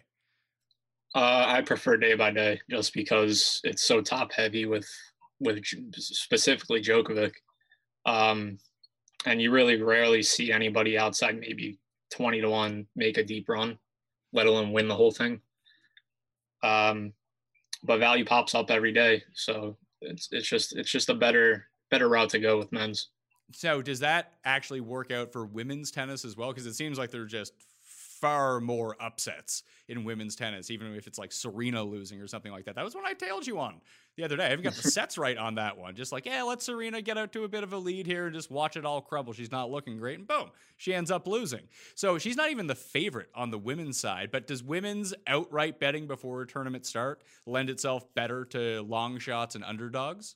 Uh, 1.13 1.43
I 1.47 1.61
prefer 1.61 1.97
day 1.97 2.15
by 2.15 2.31
day 2.31 2.59
just 2.69 2.93
because 2.93 3.59
it's 3.63 3.83
so 3.83 4.01
top 4.01 4.31
heavy 4.31 4.65
with 4.65 4.87
with 5.39 5.63
specifically 5.93 6.81
Djokovic, 6.81 7.33
um, 8.05 8.57
and 9.25 9.41
you 9.41 9.51
really 9.51 9.81
rarely 9.81 10.23
see 10.23 10.51
anybody 10.51 10.97
outside 10.97 11.39
maybe 11.39 11.79
twenty 12.13 12.39
to 12.41 12.49
one 12.49 12.87
make 12.95 13.17
a 13.17 13.23
deep 13.23 13.49
run, 13.49 13.77
let 14.31 14.47
alone 14.47 14.71
win 14.71 14.87
the 14.87 14.95
whole 14.95 15.11
thing. 15.11 15.41
Um, 16.63 17.13
but 17.83 17.99
value 17.99 18.23
pops 18.23 18.55
up 18.55 18.71
every 18.71 18.93
day, 18.93 19.23
so 19.33 19.77
it's 19.99 20.29
it's 20.31 20.47
just 20.47 20.75
it's 20.77 20.91
just 20.91 21.09
a 21.09 21.15
better 21.15 21.65
better 21.89 22.07
route 22.07 22.29
to 22.29 22.39
go 22.39 22.57
with 22.57 22.71
men's. 22.71 23.09
So 23.53 23.81
does 23.81 23.99
that 23.99 24.33
actually 24.45 24.79
work 24.79 25.11
out 25.11 25.33
for 25.33 25.45
women's 25.45 25.91
tennis 25.91 26.23
as 26.23 26.37
well? 26.37 26.49
Because 26.49 26.65
it 26.65 26.75
seems 26.75 26.97
like 26.97 27.11
they're 27.11 27.25
just 27.25 27.53
far 28.21 28.61
more 28.61 28.95
upsets 29.01 29.63
in 29.87 30.03
women's 30.03 30.35
tennis, 30.35 30.71
even 30.71 30.95
if 30.95 31.07
it's 31.07 31.17
like 31.17 31.31
Serena 31.31 31.83
losing 31.83 32.21
or 32.21 32.27
something 32.27 32.51
like 32.51 32.65
that. 32.65 32.75
That 32.75 32.85
was 32.85 32.95
one 32.95 33.05
I 33.05 33.13
tailed 33.13 33.45
you 33.45 33.59
on 33.59 33.81
the 34.15 34.23
other 34.23 34.37
day. 34.37 34.45
I 34.45 34.49
haven't 34.49 34.63
got 34.63 34.75
the 34.75 34.83
sets 34.89 35.17
right 35.17 35.37
on 35.37 35.55
that 35.55 35.77
one. 35.77 35.95
Just 35.95 36.11
like, 36.11 36.25
yeah, 36.25 36.43
let 36.43 36.61
Serena 36.61 37.01
get 37.01 37.17
out 37.17 37.33
to 37.33 37.43
a 37.43 37.49
bit 37.49 37.63
of 37.63 37.73
a 37.73 37.77
lead 37.77 38.05
here 38.05 38.27
and 38.27 38.35
just 38.35 38.51
watch 38.51 38.77
it 38.77 38.85
all 38.85 39.01
crumble. 39.01 39.33
She's 39.33 39.51
not 39.51 39.71
looking 39.71 39.97
great. 39.97 40.19
And 40.19 40.27
boom, 40.27 40.51
she 40.77 40.93
ends 40.93 41.11
up 41.11 41.27
losing. 41.27 41.63
So 41.95 42.17
she's 42.17 42.37
not 42.37 42.51
even 42.51 42.67
the 42.67 42.75
favorite 42.75 43.29
on 43.35 43.51
the 43.51 43.57
women's 43.57 43.99
side. 43.99 44.29
But 44.31 44.47
does 44.47 44.63
women's 44.63 45.13
outright 45.27 45.79
betting 45.79 46.07
before 46.07 46.41
a 46.43 46.47
tournament 46.47 46.85
start 46.85 47.23
lend 47.45 47.69
itself 47.69 48.05
better 48.13 48.45
to 48.45 48.81
long 48.83 49.19
shots 49.19 49.55
and 49.55 49.63
underdogs? 49.63 50.35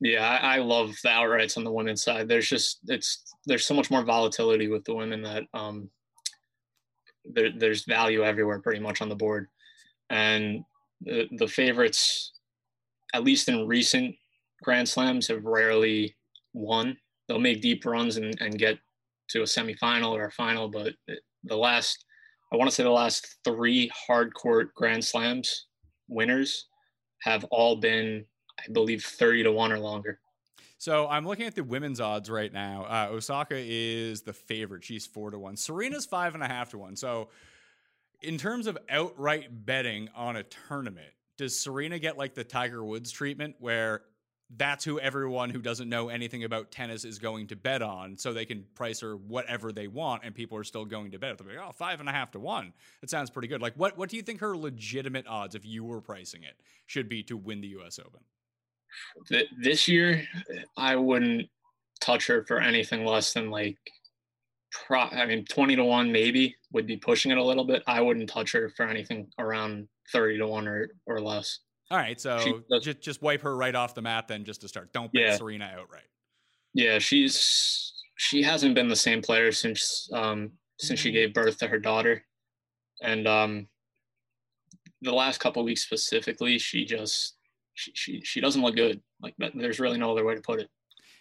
Yeah, 0.00 0.28
I, 0.28 0.56
I 0.56 0.58
love 0.58 0.96
the 1.02 1.10
outrights 1.10 1.56
on 1.56 1.62
the 1.62 1.72
women's 1.72 2.02
side. 2.02 2.26
There's 2.26 2.48
just 2.48 2.80
it's 2.88 3.22
there's 3.46 3.64
so 3.64 3.74
much 3.74 3.88
more 3.88 4.02
volatility 4.02 4.66
with 4.66 4.84
the 4.84 4.94
women 4.94 5.22
that 5.22 5.44
um 5.54 5.88
there, 7.24 7.50
there's 7.56 7.84
value 7.84 8.22
everywhere 8.24 8.60
pretty 8.60 8.80
much 8.80 9.00
on 9.00 9.08
the 9.08 9.16
board. 9.16 9.48
And 10.10 10.64
the, 11.00 11.28
the 11.38 11.48
favorites, 11.48 12.32
at 13.14 13.24
least 13.24 13.48
in 13.48 13.66
recent 13.66 14.14
Grand 14.62 14.88
Slams, 14.88 15.28
have 15.28 15.44
rarely 15.44 16.14
won. 16.54 16.96
They'll 17.28 17.38
make 17.38 17.62
deep 17.62 17.84
runs 17.84 18.16
and, 18.16 18.36
and 18.40 18.58
get 18.58 18.78
to 19.30 19.40
a 19.40 19.44
semifinal 19.44 20.12
or 20.12 20.26
a 20.26 20.32
final, 20.32 20.68
but 20.68 20.92
the 21.44 21.56
last, 21.56 22.04
I 22.52 22.56
want 22.56 22.70
to 22.70 22.74
say 22.74 22.82
the 22.82 22.90
last 22.90 23.36
three 23.44 23.90
hard 23.94 24.34
court 24.34 24.74
Grand 24.74 25.04
Slams 25.04 25.66
winners 26.08 26.66
have 27.22 27.44
all 27.44 27.76
been, 27.76 28.24
I 28.60 28.70
believe, 28.72 29.04
30 29.04 29.44
to 29.44 29.52
1 29.52 29.72
or 29.72 29.78
longer. 29.78 30.20
So 30.82 31.06
I'm 31.06 31.24
looking 31.24 31.46
at 31.46 31.54
the 31.54 31.62
women's 31.62 32.00
odds 32.00 32.28
right 32.28 32.52
now. 32.52 32.86
Uh, 32.86 33.14
Osaka 33.14 33.54
is 33.56 34.22
the 34.22 34.32
favorite. 34.32 34.82
She's 34.82 35.06
four 35.06 35.30
to 35.30 35.38
one. 35.38 35.56
Serena's 35.56 36.06
five 36.06 36.34
and 36.34 36.42
a 36.42 36.48
half 36.48 36.70
to 36.70 36.78
one. 36.78 36.96
So 36.96 37.28
in 38.20 38.36
terms 38.36 38.66
of 38.66 38.76
outright 38.90 39.64
betting 39.64 40.08
on 40.12 40.34
a 40.34 40.42
tournament, 40.42 41.12
does 41.38 41.56
Serena 41.56 42.00
get 42.00 42.18
like 42.18 42.34
the 42.34 42.42
Tiger 42.42 42.84
Woods 42.84 43.12
treatment 43.12 43.54
where 43.60 44.02
that's 44.56 44.84
who 44.84 44.98
everyone 44.98 45.50
who 45.50 45.62
doesn't 45.62 45.88
know 45.88 46.08
anything 46.08 46.42
about 46.42 46.72
tennis 46.72 47.04
is 47.04 47.20
going 47.20 47.46
to 47.46 47.54
bet 47.54 47.80
on, 47.80 48.16
so 48.16 48.32
they 48.32 48.44
can 48.44 48.64
price 48.74 48.98
her 49.02 49.16
whatever 49.16 49.70
they 49.70 49.86
want, 49.86 50.24
and 50.24 50.34
people 50.34 50.58
are 50.58 50.64
still 50.64 50.84
going 50.84 51.12
to 51.12 51.18
bet. 51.20 51.38
They're 51.38 51.58
like, 51.58 51.64
oh, 51.64 51.70
five 51.70 52.00
and 52.00 52.08
a 52.08 52.12
half 52.12 52.32
to 52.32 52.40
one. 52.40 52.72
That 53.02 53.08
sounds 53.08 53.30
pretty 53.30 53.46
good. 53.46 53.62
Like, 53.62 53.74
what 53.76 53.96
what 53.96 54.08
do 54.08 54.16
you 54.16 54.22
think 54.22 54.40
her 54.40 54.56
legitimate 54.56 55.28
odds, 55.28 55.54
if 55.54 55.64
you 55.64 55.84
were 55.84 56.00
pricing 56.00 56.42
it, 56.42 56.56
should 56.86 57.08
be 57.08 57.22
to 57.22 57.36
win 57.36 57.60
the 57.60 57.68
U.S. 57.68 58.00
Open? 58.00 58.22
This 59.60 59.88
year, 59.88 60.26
I 60.76 60.96
wouldn't 60.96 61.48
touch 62.00 62.26
her 62.26 62.44
for 62.44 62.60
anything 62.60 63.04
less 63.04 63.32
than 63.32 63.50
like, 63.50 63.78
pro- 64.86 65.00
I 65.00 65.26
mean, 65.26 65.44
twenty 65.44 65.76
to 65.76 65.84
one 65.84 66.10
maybe 66.10 66.56
would 66.72 66.86
be 66.86 66.96
pushing 66.96 67.30
it 67.30 67.38
a 67.38 67.44
little 67.44 67.64
bit. 67.64 67.82
I 67.86 68.00
wouldn't 68.00 68.28
touch 68.28 68.52
her 68.52 68.70
for 68.76 68.86
anything 68.86 69.28
around 69.38 69.88
thirty 70.12 70.38
to 70.38 70.46
one 70.46 70.66
or 70.66 70.88
or 71.06 71.20
less. 71.20 71.60
All 71.90 71.98
right, 71.98 72.18
so 72.18 72.62
just 72.80 73.00
just 73.00 73.22
wipe 73.22 73.42
her 73.42 73.54
right 73.54 73.74
off 73.74 73.94
the 73.94 74.02
map 74.02 74.28
then, 74.28 74.44
just 74.44 74.62
to 74.62 74.68
start. 74.68 74.92
Don't 74.92 75.12
bet 75.12 75.22
yeah. 75.22 75.36
Serena 75.36 75.70
outright. 75.78 76.08
Yeah, 76.74 76.98
she's 76.98 77.92
she 78.16 78.42
hasn't 78.42 78.74
been 78.74 78.88
the 78.88 78.96
same 78.96 79.20
player 79.20 79.52
since 79.52 80.08
um 80.12 80.52
since 80.78 81.00
she 81.00 81.10
mm-hmm. 81.10 81.16
gave 81.16 81.34
birth 81.34 81.58
to 81.58 81.68
her 81.68 81.78
daughter, 81.78 82.24
and 83.02 83.26
um 83.28 83.68
the 85.02 85.12
last 85.12 85.38
couple 85.38 85.62
weeks 85.64 85.82
specifically, 85.82 86.58
she 86.58 86.84
just 86.84 87.34
she, 87.74 87.92
she 87.94 88.20
she 88.22 88.40
doesn't 88.40 88.62
look 88.62 88.76
good. 88.76 89.00
Like 89.20 89.34
there's 89.54 89.80
really 89.80 89.98
no 89.98 90.12
other 90.12 90.24
way 90.24 90.34
to 90.34 90.40
put 90.40 90.60
it. 90.60 90.68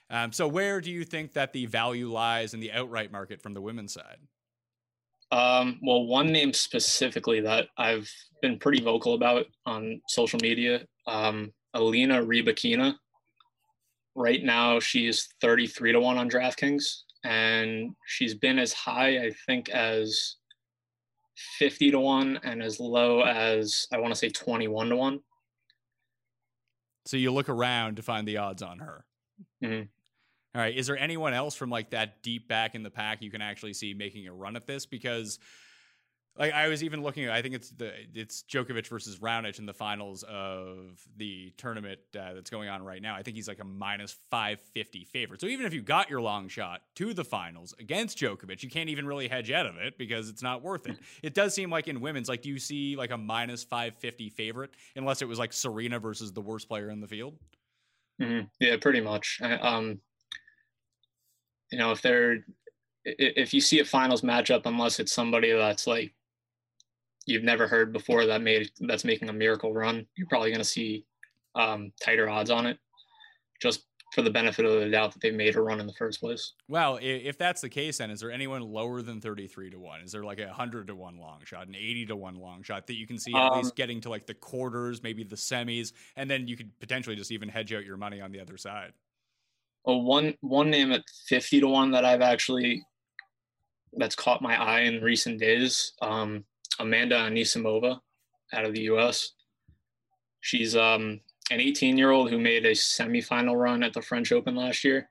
Um, 0.10 0.34
so 0.34 0.48
where 0.48 0.82
do 0.82 0.92
you 0.92 1.06
think 1.06 1.34
that 1.34 1.54
the 1.54 1.66
value 1.68 2.12
lies 2.12 2.54
in 2.54 2.60
the 2.60 2.72
outright 2.72 3.12
market 3.12 3.42
from 3.42 3.54
the 3.54 3.62
women's 3.62 3.94
side? 3.94 4.18
Um, 5.32 5.80
well, 5.82 6.06
one 6.06 6.28
name 6.28 6.52
specifically 6.52 7.40
that 7.42 7.68
I've 7.78 8.12
been 8.42 8.60
pretty 8.60 8.84
vocal 8.84 9.14
about 9.14 9.46
on 9.66 10.02
social 10.10 10.40
media, 10.42 10.86
um, 11.08 11.54
Alina 11.74 12.22
Rybakina. 12.22 12.96
Right 14.16 14.44
now, 14.44 14.82
she 14.82 15.08
is 15.08 15.30
33 15.40 15.94
to 15.94 16.02
1 16.02 16.18
on 16.18 16.30
DraftKings, 16.30 16.84
and 17.24 17.96
she's 18.06 18.34
been 18.34 18.60
as 18.60 18.74
high, 18.74 19.20
I 19.20 19.32
think, 19.46 19.70
as 19.70 20.36
50 21.60 21.92
to 21.92 22.00
1 22.00 22.42
and 22.44 22.62
as 22.62 22.82
low 22.82 23.22
as, 23.22 23.88
I 23.94 24.00
want 24.00 24.14
to 24.14 24.20
say, 24.20 24.28
21 24.28 24.90
to 24.90 24.96
1. 24.98 25.20
So 27.12 27.18
you 27.18 27.34
look 27.34 27.50
around 27.50 27.98
to 27.98 28.04
find 28.04 28.26
the 28.26 28.38
odds 28.38 28.62
on 28.62 28.80
her. 28.80 29.04
Mm-hmm. 29.62 29.84
All 30.56 30.62
right. 30.62 30.74
Is 30.74 30.88
there 30.88 30.98
anyone 30.98 31.34
else 31.34 31.58
from 31.58 31.70
like 31.70 31.90
that 31.90 32.24
deep 32.24 32.48
back 32.48 32.74
in 32.74 32.84
the 32.84 32.90
pack 32.90 33.22
you 33.22 33.30
can 33.30 33.42
actually 33.42 33.74
see 33.74 33.94
making 33.94 34.30
a 34.30 34.34
run 34.34 34.56
at 34.56 34.66
this? 34.66 34.86
Because 34.86 35.38
like 36.38 36.54
I 36.54 36.70
was 36.70 36.84
even 36.84 37.04
looking, 37.04 37.30
I 37.30 37.42
think 37.42 37.56
it's 37.56 37.72
the 37.72 37.92
it's 38.14 38.44
Djokovic 38.44 38.88
versus 38.88 39.20
Raonic 39.20 39.60
in 39.60 39.66
the 39.66 39.74
finals 39.74 40.24
of 40.24 41.06
the 41.18 41.54
tournament 41.58 42.00
uh, 42.18 42.34
that's 42.34 42.50
going 42.50 42.70
on 42.70 42.84
right 42.84 43.02
now. 43.02 43.16
I 43.16 43.22
think 43.22 43.36
he's 43.36 43.50
like 43.50 43.60
a 43.60 43.66
minus 43.66 44.16
five 44.30 44.62
fifty 44.74 45.04
favorite. 45.04 45.42
So 45.42 45.48
even 45.48 45.66
if 45.66 45.74
you 45.74 45.82
got 45.82 46.10
your 46.10 46.22
long 46.22 46.48
shot 46.48 46.82
to 46.96 47.14
the 47.14 47.26
finals 47.26 47.76
against 47.80 48.18
Djokovic, 48.18 48.64
you 48.64 48.70
can't 48.70 48.90
even 48.90 49.06
really 49.06 49.28
hedge 49.28 49.52
out 49.52 49.66
of 49.66 49.76
it 49.76 49.98
because 49.98 50.30
it's 50.30 50.42
not 50.42 50.62
worth 50.62 50.88
it. 50.88 50.98
It 51.22 51.36
does 51.36 51.54
seem 51.54 51.70
like 51.70 51.88
in 51.88 52.02
women's, 52.02 52.30
like 52.30 52.42
do 52.42 52.50
you 52.50 52.58
see 52.58 52.96
like 52.96 53.12
a 53.12 53.18
minus 53.18 53.64
five 53.64 53.96
fifty 53.96 54.30
favorite 54.30 54.72
unless 54.96 55.22
it 55.22 55.28
was 55.28 55.38
like 55.38 55.54
Serena 55.54 56.00
versus 56.00 56.32
the 56.32 56.42
worst 56.42 56.68
player 56.68 56.90
in 56.90 57.02
the 57.02 57.08
field? 57.08 57.36
Mm-hmm. 58.22 58.48
Yeah, 58.60 58.78
pretty 58.78 59.02
much. 59.02 59.40
Um, 59.42 60.00
you 61.72 61.78
know, 61.78 61.92
if 61.92 62.02
they're 62.02 62.40
if 63.04 63.54
you 63.54 63.62
see 63.62 63.80
a 63.80 63.86
finals 63.86 64.22
matchup, 64.22 64.62
unless 64.66 65.00
it's 65.00 65.12
somebody 65.12 65.52
that's 65.52 65.88
like 65.88 66.14
you've 67.26 67.44
never 67.44 67.68
heard 67.68 67.94
before 67.94 68.26
that 68.26 68.42
made 68.42 68.70
that's 68.80 69.04
making 69.04 69.30
a 69.30 69.34
miracle 69.34 69.74
run, 69.74 70.06
you're 70.16 70.28
probably 70.28 70.50
going 70.50 70.60
to 70.60 70.66
see 70.66 71.06
um, 71.56 71.92
tighter 72.04 72.30
odds 72.30 72.50
on 72.50 72.66
it, 72.66 72.78
just 73.62 73.86
for 74.14 74.22
the 74.22 74.30
benefit 74.30 74.66
of 74.66 74.80
the 74.80 74.90
doubt 74.90 75.14
that 75.14 75.22
they 75.22 75.32
made 75.32 75.56
a 75.56 75.62
run 75.62 75.80
in 75.80 75.88
the 75.88 75.94
first 75.94 76.20
place. 76.20 76.54
Well, 76.68 77.00
if 77.02 77.38
that's 77.38 77.62
the 77.62 77.70
case, 77.70 78.00
then 78.00 78.12
is 78.12 78.20
there 78.20 78.32
anyone 78.32 78.62
lower 78.62 79.02
than 79.02 79.22
33 79.22 79.70
to 79.72 79.80
1? 79.80 80.02
Is 80.02 80.12
there 80.12 80.24
like 80.24 80.40
a 80.40 80.48
100 80.48 80.88
to 80.88 80.96
1 80.96 81.18
long 81.18 81.40
shot, 81.46 81.68
an 81.68 81.76
80 81.76 82.08
to 82.08 82.16
1 82.18 82.36
long 82.36 82.62
shot 82.62 82.88
that 82.88 82.96
you 82.96 83.08
can 83.08 83.18
see 83.18 83.34
at 83.34 83.52
um, 83.52 83.58
least 83.58 83.76
getting 83.76 84.02
to 84.02 84.10
like 84.10 84.26
the 84.26 84.34
quarters, 84.34 85.02
maybe 85.02 85.24
the 85.24 85.38
semis, 85.38 85.94
and 86.18 86.30
then 86.30 86.48
you 86.48 86.58
could 86.58 86.78
potentially 86.80 87.16
just 87.16 87.32
even 87.32 87.48
hedge 87.48 87.74
out 87.74 87.86
your 87.86 87.98
money 87.98 88.20
on 88.20 88.32
the 88.32 88.42
other 88.42 88.58
side? 88.58 88.92
Well, 89.86 90.02
one 90.02 90.36
one 90.42 90.70
name 90.70 90.92
at 90.92 91.04
50 91.28 91.62
to 91.62 91.68
1 91.68 91.92
that 91.92 92.04
I've 92.04 92.22
actually 92.22 92.84
that's 93.94 94.16
caught 94.16 94.42
my 94.42 94.56
eye 94.62 94.82
in 94.82 95.02
recent 95.02 95.40
days. 95.40 95.94
Um, 96.02 96.46
Amanda 96.80 97.16
Anisimova 97.16 98.00
out 98.54 98.66
of 98.66 98.74
the 98.74 98.84
US. 98.84 99.34
She's 100.42 100.76
um, 100.76 101.22
an 101.52 101.60
18 101.60 101.98
year 101.98 102.12
old 102.12 102.30
who 102.30 102.40
made 102.40 102.66
a 102.66 102.72
semifinal 102.72 103.60
run 103.60 103.84
at 103.84 103.94
the 103.94 104.02
French 104.02 104.32
Open 104.32 104.56
last 104.56 104.84
year 104.84 105.10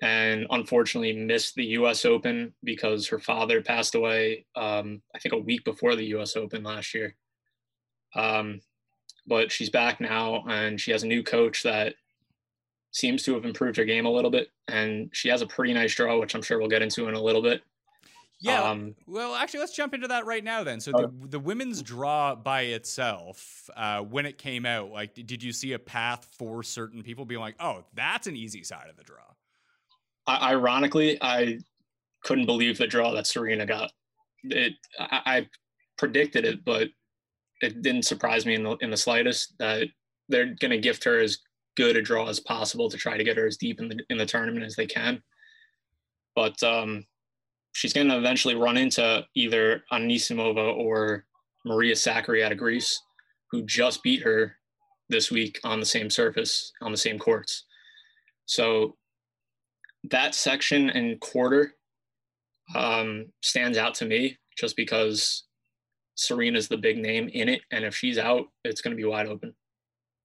and 0.00 0.46
unfortunately 0.50 1.12
missed 1.12 1.54
the 1.54 1.64
US 1.66 2.04
Open 2.04 2.54
because 2.62 3.08
her 3.08 3.18
father 3.18 3.62
passed 3.62 3.94
away, 3.94 4.46
um, 4.56 5.02
I 5.14 5.18
think, 5.18 5.34
a 5.34 5.38
week 5.38 5.64
before 5.64 5.96
the 5.96 6.06
US 6.16 6.36
Open 6.36 6.62
last 6.62 6.94
year. 6.94 7.16
Um, 8.14 8.60
but 9.26 9.52
she's 9.52 9.70
back 9.70 10.00
now 10.00 10.44
and 10.48 10.80
she 10.80 10.90
has 10.92 11.02
a 11.02 11.06
new 11.06 11.22
coach 11.22 11.62
that 11.62 11.94
seems 12.92 13.22
to 13.24 13.34
have 13.34 13.44
improved 13.44 13.76
her 13.76 13.84
game 13.84 14.06
a 14.06 14.10
little 14.10 14.30
bit. 14.30 14.50
And 14.68 15.10
she 15.12 15.28
has 15.28 15.42
a 15.42 15.46
pretty 15.46 15.74
nice 15.74 15.94
draw, 15.94 16.18
which 16.18 16.34
I'm 16.34 16.42
sure 16.42 16.58
we'll 16.58 16.68
get 16.68 16.82
into 16.82 17.08
in 17.08 17.14
a 17.14 17.22
little 17.22 17.42
bit. 17.42 17.62
Yeah. 18.40 18.62
Um, 18.62 18.94
well, 19.06 19.34
actually, 19.34 19.60
let's 19.60 19.74
jump 19.74 19.94
into 19.94 20.08
that 20.08 20.24
right 20.24 20.44
now 20.44 20.62
then. 20.62 20.80
So 20.80 20.92
the, 20.92 21.10
the 21.28 21.40
women's 21.40 21.82
draw 21.82 22.36
by 22.36 22.62
itself, 22.62 23.68
uh, 23.76 24.00
when 24.02 24.26
it 24.26 24.38
came 24.38 24.64
out, 24.64 24.90
like, 24.90 25.14
did 25.14 25.42
you 25.42 25.52
see 25.52 25.72
a 25.72 25.78
path 25.78 26.28
for 26.38 26.62
certain 26.62 27.02
people 27.02 27.24
being 27.24 27.40
like, 27.40 27.56
"Oh, 27.58 27.84
that's 27.94 28.28
an 28.28 28.36
easy 28.36 28.62
side 28.62 28.88
of 28.88 28.96
the 28.96 29.02
draw"? 29.02 29.24
I, 30.28 30.52
ironically, 30.52 31.18
I 31.20 31.58
couldn't 32.22 32.46
believe 32.46 32.78
the 32.78 32.86
draw 32.86 33.12
that 33.12 33.26
Serena 33.26 33.66
got. 33.66 33.90
It, 34.44 34.74
I, 35.00 35.20
I 35.26 35.48
predicted 35.96 36.44
it, 36.44 36.64
but 36.64 36.88
it 37.60 37.82
didn't 37.82 38.04
surprise 38.04 38.46
me 38.46 38.54
in 38.54 38.62
the 38.62 38.76
in 38.76 38.90
the 38.90 38.96
slightest 38.96 39.54
that 39.58 39.88
they're 40.28 40.54
going 40.60 40.70
to 40.70 40.78
gift 40.78 41.02
her 41.04 41.18
as 41.18 41.38
good 41.76 41.96
a 41.96 42.02
draw 42.02 42.28
as 42.28 42.40
possible 42.40 42.88
to 42.90 42.96
try 42.96 43.16
to 43.16 43.24
get 43.24 43.36
her 43.36 43.46
as 43.46 43.56
deep 43.56 43.80
in 43.80 43.88
the 43.88 43.98
in 44.10 44.18
the 44.18 44.26
tournament 44.26 44.64
as 44.64 44.76
they 44.76 44.86
can. 44.86 45.22
But 46.36 46.62
um, 46.62 47.04
she's 47.72 47.92
going 47.92 48.08
to 48.08 48.18
eventually 48.18 48.54
run 48.54 48.76
into 48.76 49.24
either 49.34 49.84
Anisimova 49.92 50.76
or 50.76 51.24
Maria 51.64 51.94
Sakkari 51.94 52.44
out 52.44 52.52
of 52.52 52.58
Greece, 52.58 53.00
who 53.50 53.62
just 53.62 54.02
beat 54.02 54.22
her 54.22 54.56
this 55.08 55.30
week 55.30 55.58
on 55.64 55.80
the 55.80 55.86
same 55.86 56.10
surface, 56.10 56.72
on 56.82 56.92
the 56.92 56.98
same 56.98 57.18
courts. 57.18 57.64
So 58.46 58.96
that 60.10 60.34
section 60.34 60.90
and 60.90 61.20
quarter 61.20 61.74
um, 62.74 63.26
stands 63.42 63.78
out 63.78 63.94
to 63.96 64.04
me 64.04 64.36
just 64.56 64.76
because 64.76 65.44
Serena's 66.16 66.68
the 66.68 66.76
big 66.76 66.98
name 66.98 67.28
in 67.32 67.48
it. 67.48 67.62
And 67.70 67.84
if 67.84 67.94
she's 67.94 68.18
out, 68.18 68.46
it's 68.64 68.80
going 68.80 68.96
to 68.96 69.00
be 69.00 69.08
wide 69.08 69.26
open. 69.26 69.54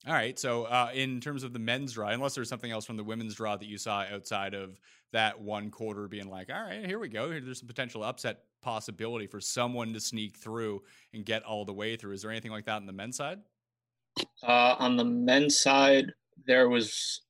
All 0.05 0.13
right. 0.13 0.37
So, 0.37 0.65
uh, 0.65 0.89
in 0.93 1.21
terms 1.21 1.43
of 1.43 1.53
the 1.53 1.59
men's 1.59 1.93
draw, 1.93 2.09
unless 2.09 2.35
there's 2.35 2.49
something 2.49 2.71
else 2.71 2.85
from 2.85 2.97
the 2.97 3.03
women's 3.03 3.35
draw 3.35 3.55
that 3.55 3.65
you 3.65 3.77
saw 3.77 4.05
outside 4.11 4.53
of 4.53 4.79
that 5.13 5.39
one 5.39 5.69
quarter 5.69 6.07
being 6.07 6.29
like, 6.29 6.49
all 6.51 6.61
right, 6.61 6.85
here 6.85 6.99
we 6.99 7.07
go. 7.07 7.29
There's 7.29 7.59
some 7.59 7.67
potential 7.67 8.03
upset 8.03 8.39
possibility 8.61 9.27
for 9.27 9.39
someone 9.39 9.93
to 9.93 9.99
sneak 9.99 10.35
through 10.35 10.81
and 11.13 11.25
get 11.25 11.43
all 11.43 11.63
the 11.63 11.73
way 11.73 11.95
through. 11.95 12.13
Is 12.13 12.21
there 12.21 12.31
anything 12.31 12.51
like 12.51 12.65
that 12.65 12.75
on 12.75 12.85
the 12.85 12.93
men's 12.93 13.15
side? 13.15 13.39
Uh, 14.41 14.75
on 14.77 14.97
the 14.97 15.05
men's 15.05 15.59
side, 15.59 16.11
there 16.45 16.67
was. 16.67 17.21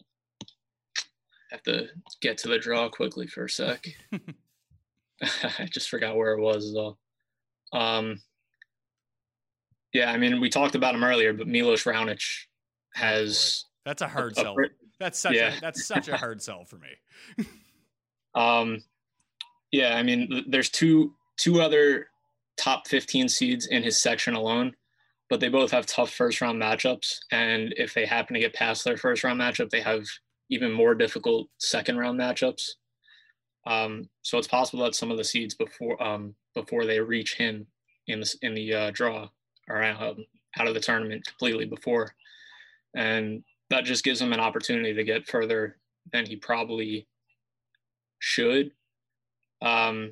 I 0.44 1.56
have 1.56 1.64
to 1.64 1.88
get 2.22 2.40
to 2.40 2.48
the 2.48 2.58
draw 2.58 2.90
quickly 2.90 3.28
for 3.28 3.46
a 3.46 3.50
sec. 3.50 3.86
I 5.60 5.68
just 5.72 5.90
forgot 5.90 6.16
where 6.16 6.34
it 6.34 6.42
was 6.42 6.74
though. 6.74 6.98
Um, 7.72 8.22
yeah, 9.94 10.12
I 10.12 10.18
mean, 10.18 10.42
we 10.42 10.50
talked 10.50 10.76
about 10.76 10.96
him 10.96 11.04
earlier, 11.04 11.34
but 11.34 11.48
Milos 11.48 11.84
Raonic 11.84 12.22
has. 12.94 13.66
That's 13.86 14.02
a 14.02 14.08
hard 14.08 14.34
a, 14.34 14.36
sell. 14.36 14.56
A, 14.60 14.68
that's 15.00 15.20
such 15.20 15.36
yeah. 15.36 15.58
a 15.58 15.62
that's 15.62 15.86
such 15.86 16.08
a 16.08 16.18
hard 16.18 16.42
sell 16.42 16.66
for 16.66 16.78
me. 16.78 17.46
um, 18.36 18.84
yeah, 19.72 19.96
I 19.96 20.04
mean, 20.04 20.46
there's 20.48 20.70
two 20.70 21.14
two 21.38 21.62
other 21.62 22.08
top 22.58 22.88
15 22.88 23.28
seeds 23.28 23.66
in 23.68 23.82
his 23.82 24.02
section 24.02 24.36
alone, 24.36 24.74
but 25.30 25.40
they 25.40 25.50
both 25.50 25.72
have 25.72 25.86
tough 25.86 26.12
first 26.12 26.42
round 26.42 26.62
matchups, 26.62 27.18
and 27.32 27.74
if 27.78 27.94
they 27.94 28.06
happen 28.06 28.34
to 28.36 28.40
get 28.40 28.54
past 28.54 28.84
their 28.86 28.98
first 28.98 29.24
round 29.24 29.40
matchup, 29.40 29.70
they 29.70 29.82
have 29.82 30.06
even 30.50 30.72
more 30.72 30.94
difficult 30.94 31.48
second 31.58 31.98
round 31.98 32.20
matchups. 32.20 32.70
Um, 33.66 34.10
so 34.22 34.38
it's 34.38 34.48
possible 34.48 34.84
that 34.84 34.96
some 34.96 35.10
of 35.10 35.18
the 35.18 35.24
seeds 35.24 35.56
before 35.56 36.02
um, 36.02 36.36
before 36.54 36.86
they 36.86 37.00
reach 37.00 37.36
him 37.36 37.66
in 38.08 38.20
the 38.20 38.36
in 38.42 38.54
the 38.54 38.74
uh, 38.74 38.92
draw 38.92 39.30
are 39.70 39.82
out, 39.84 40.18
out 40.60 40.68
of 40.68 40.74
the 40.74 40.80
tournament 40.80 41.26
completely 41.26 41.66
before 41.66 42.14
and 42.96 43.44
that 43.70 43.86
just 43.86 44.04
gives 44.04 44.22
him 44.22 44.34
an 44.34 44.40
opportunity 44.40 44.94
to 44.94 45.04
get 45.04 45.28
further 45.28 45.78
than 46.12 46.26
he 46.26 46.36
probably 46.36 47.08
should. 48.20 48.72
Um, 49.62 50.12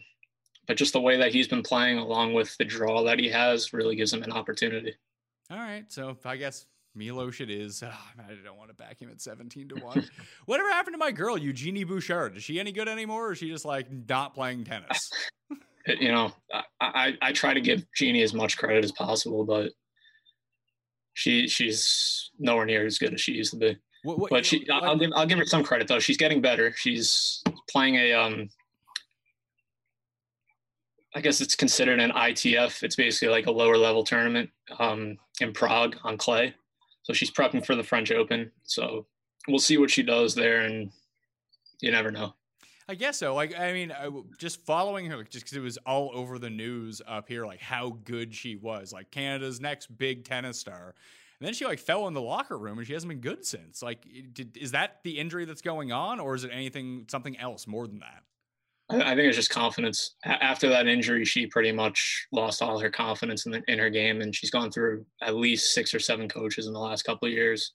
but 0.67 0.77
just 0.77 0.93
the 0.93 1.01
way 1.01 1.17
that 1.17 1.33
he's 1.33 1.47
been 1.47 1.63
playing, 1.63 1.97
along 1.97 2.33
with 2.33 2.55
the 2.57 2.65
draw 2.65 3.03
that 3.03 3.19
he 3.19 3.29
has, 3.29 3.73
really 3.73 3.95
gives 3.95 4.13
him 4.13 4.23
an 4.23 4.31
opportunity. 4.31 4.95
All 5.49 5.57
right, 5.57 5.85
so 5.89 6.17
I 6.23 6.37
guess 6.37 6.65
Milos 6.95 7.39
it 7.39 7.49
is. 7.49 7.83
Oh, 7.83 7.89
I 8.19 8.35
don't 8.43 8.57
want 8.57 8.69
to 8.69 8.75
back 8.75 9.01
him 9.01 9.09
at 9.09 9.21
17 9.21 9.69
to 9.69 9.75
1. 9.75 10.09
Whatever 10.45 10.69
happened 10.69 10.93
to 10.93 10.97
my 10.97 11.11
girl, 11.11 11.37
Eugenie 11.37 11.83
Bouchard? 11.83 12.37
Is 12.37 12.43
she 12.43 12.59
any 12.59 12.71
good 12.71 12.87
anymore 12.87 13.27
or 13.27 13.31
is 13.33 13.37
she 13.37 13.49
just 13.49 13.65
like 13.65 13.87
not 13.91 14.33
playing 14.33 14.63
tennis? 14.63 15.11
you 15.87 16.11
know, 16.11 16.31
I, 16.53 16.63
I, 16.79 17.17
I, 17.21 17.31
try 17.31 17.53
to 17.53 17.61
give 17.61 17.83
Jeannie 17.95 18.23
as 18.23 18.33
much 18.33 18.57
credit 18.57 18.83
as 18.83 18.91
possible, 18.91 19.43
but 19.43 19.71
she 21.13 21.47
she's 21.47 22.31
nowhere 22.39 22.65
near 22.65 22.85
as 22.85 22.97
good 22.97 23.13
as 23.13 23.21
she 23.21 23.33
used 23.33 23.51
to 23.51 23.57
be. 23.57 23.77
What, 24.03 24.19
what, 24.19 24.29
but 24.31 24.45
she, 24.45 24.67
I'll 24.69 24.97
give 24.97 25.11
I'll 25.15 25.25
give 25.25 25.37
her 25.37 25.45
some 25.45 25.63
credit 25.63 25.87
though. 25.87 25.99
She's 25.99 26.17
getting 26.17 26.41
better. 26.41 26.73
She's 26.75 27.43
playing 27.69 27.95
a 27.95 28.13
um. 28.13 28.49
I 31.13 31.19
guess 31.19 31.41
it's 31.41 31.55
considered 31.55 31.99
an 31.99 32.11
ITF. 32.11 32.83
It's 32.83 32.95
basically 32.95 33.27
like 33.27 33.47
a 33.47 33.51
lower 33.51 33.77
level 33.77 34.01
tournament 34.01 34.49
um, 34.79 35.17
in 35.41 35.51
Prague 35.51 35.97
on 36.05 36.17
clay. 36.17 36.53
So 37.03 37.11
she's 37.11 37.29
prepping 37.29 37.65
for 37.65 37.75
the 37.75 37.83
French 37.83 38.13
Open. 38.13 38.49
So 38.63 39.05
we'll 39.49 39.59
see 39.59 39.77
what 39.77 39.91
she 39.91 40.03
does 40.03 40.33
there, 40.33 40.61
and 40.61 40.89
you 41.81 41.91
never 41.91 42.11
know. 42.11 42.33
I 42.87 42.95
guess 42.95 43.17
so. 43.17 43.35
Like, 43.35 43.57
I 43.57 43.73
mean, 43.73 43.91
I, 43.91 44.09
just 44.37 44.65
following 44.65 45.05
her, 45.07 45.23
just 45.23 45.45
because 45.45 45.57
it 45.57 45.61
was 45.61 45.77
all 45.85 46.11
over 46.13 46.39
the 46.39 46.49
news 46.49 47.01
up 47.07 47.27
here, 47.27 47.45
like 47.45 47.61
how 47.61 47.97
good 48.03 48.33
she 48.33 48.55
was, 48.55 48.91
like 48.91 49.11
Canada's 49.11 49.61
next 49.61 49.97
big 49.97 50.25
tennis 50.25 50.59
star. 50.59 50.95
And 51.39 51.47
then 51.47 51.53
she 51.53 51.65
like 51.65 51.79
fell 51.79 52.07
in 52.07 52.13
the 52.13 52.21
locker 52.21 52.57
room, 52.57 52.77
and 52.77 52.85
she 52.85 52.93
hasn't 52.93 53.09
been 53.09 53.21
good 53.21 53.45
since. 53.45 53.81
Like, 53.81 54.05
did, 54.33 54.57
is 54.57 54.71
that 54.71 54.99
the 55.03 55.17
injury 55.17 55.45
that's 55.45 55.61
going 55.61 55.91
on, 55.91 56.19
or 56.19 56.35
is 56.35 56.43
it 56.43 56.51
anything, 56.53 57.05
something 57.09 57.37
else 57.39 57.65
more 57.65 57.87
than 57.87 57.99
that? 57.99 58.23
I 58.91 59.15
think 59.15 59.27
it's 59.27 59.37
just 59.37 59.49
confidence. 59.49 60.15
After 60.25 60.67
that 60.69 60.85
injury, 60.85 61.23
she 61.23 61.47
pretty 61.47 61.71
much 61.71 62.27
lost 62.31 62.61
all 62.61 62.77
her 62.77 62.89
confidence 62.89 63.45
in, 63.45 63.53
the, 63.53 63.63
in 63.67 63.79
her 63.79 63.89
game, 63.89 64.21
and 64.21 64.35
she's 64.35 64.51
gone 64.51 64.69
through 64.69 65.05
at 65.21 65.35
least 65.35 65.73
six 65.73 65.93
or 65.93 65.99
seven 65.99 66.27
coaches 66.27 66.67
in 66.67 66.73
the 66.73 66.79
last 66.79 67.03
couple 67.03 67.27
of 67.27 67.33
years. 67.33 67.71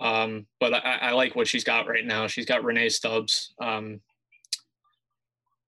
Um, 0.00 0.46
but 0.58 0.74
I, 0.74 0.98
I, 1.02 1.10
like 1.12 1.36
what 1.36 1.46
she's 1.46 1.64
got 1.64 1.86
right 1.86 2.06
now. 2.06 2.26
She's 2.26 2.46
got 2.46 2.64
Rennae 2.64 2.88
Stubbs, 2.88 3.52
um, 3.60 4.00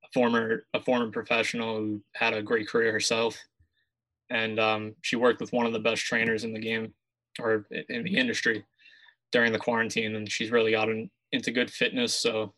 a 0.05 0.09
former 0.15 0.65
a 0.73 0.81
former 0.81 1.11
professional 1.11 1.77
who 1.77 2.03
had 2.15 2.33
a 2.33 2.43
great 2.43 2.67
career 2.67 2.93
herself, 2.93 3.37
and 4.31 4.59
um, 4.59 4.95
she 5.03 5.17
worked 5.17 5.41
with 5.41 5.53
one 5.53 5.67
of 5.67 5.75
the 5.75 5.79
best 5.79 6.03
trainers 6.05 6.45
in 6.45 6.55
the 6.55 6.61
game 6.61 6.95
or 7.39 7.67
in 7.91 8.05
the 8.05 8.17
industry 8.17 8.65
during 9.33 9.53
the 9.53 9.59
quarantine, 9.59 10.17
and 10.17 10.31
she's 10.31 10.51
really 10.51 10.71
gotten 10.71 11.11
into 11.33 11.51
good 11.51 11.71
fitness. 11.71 12.15
So 12.15 12.55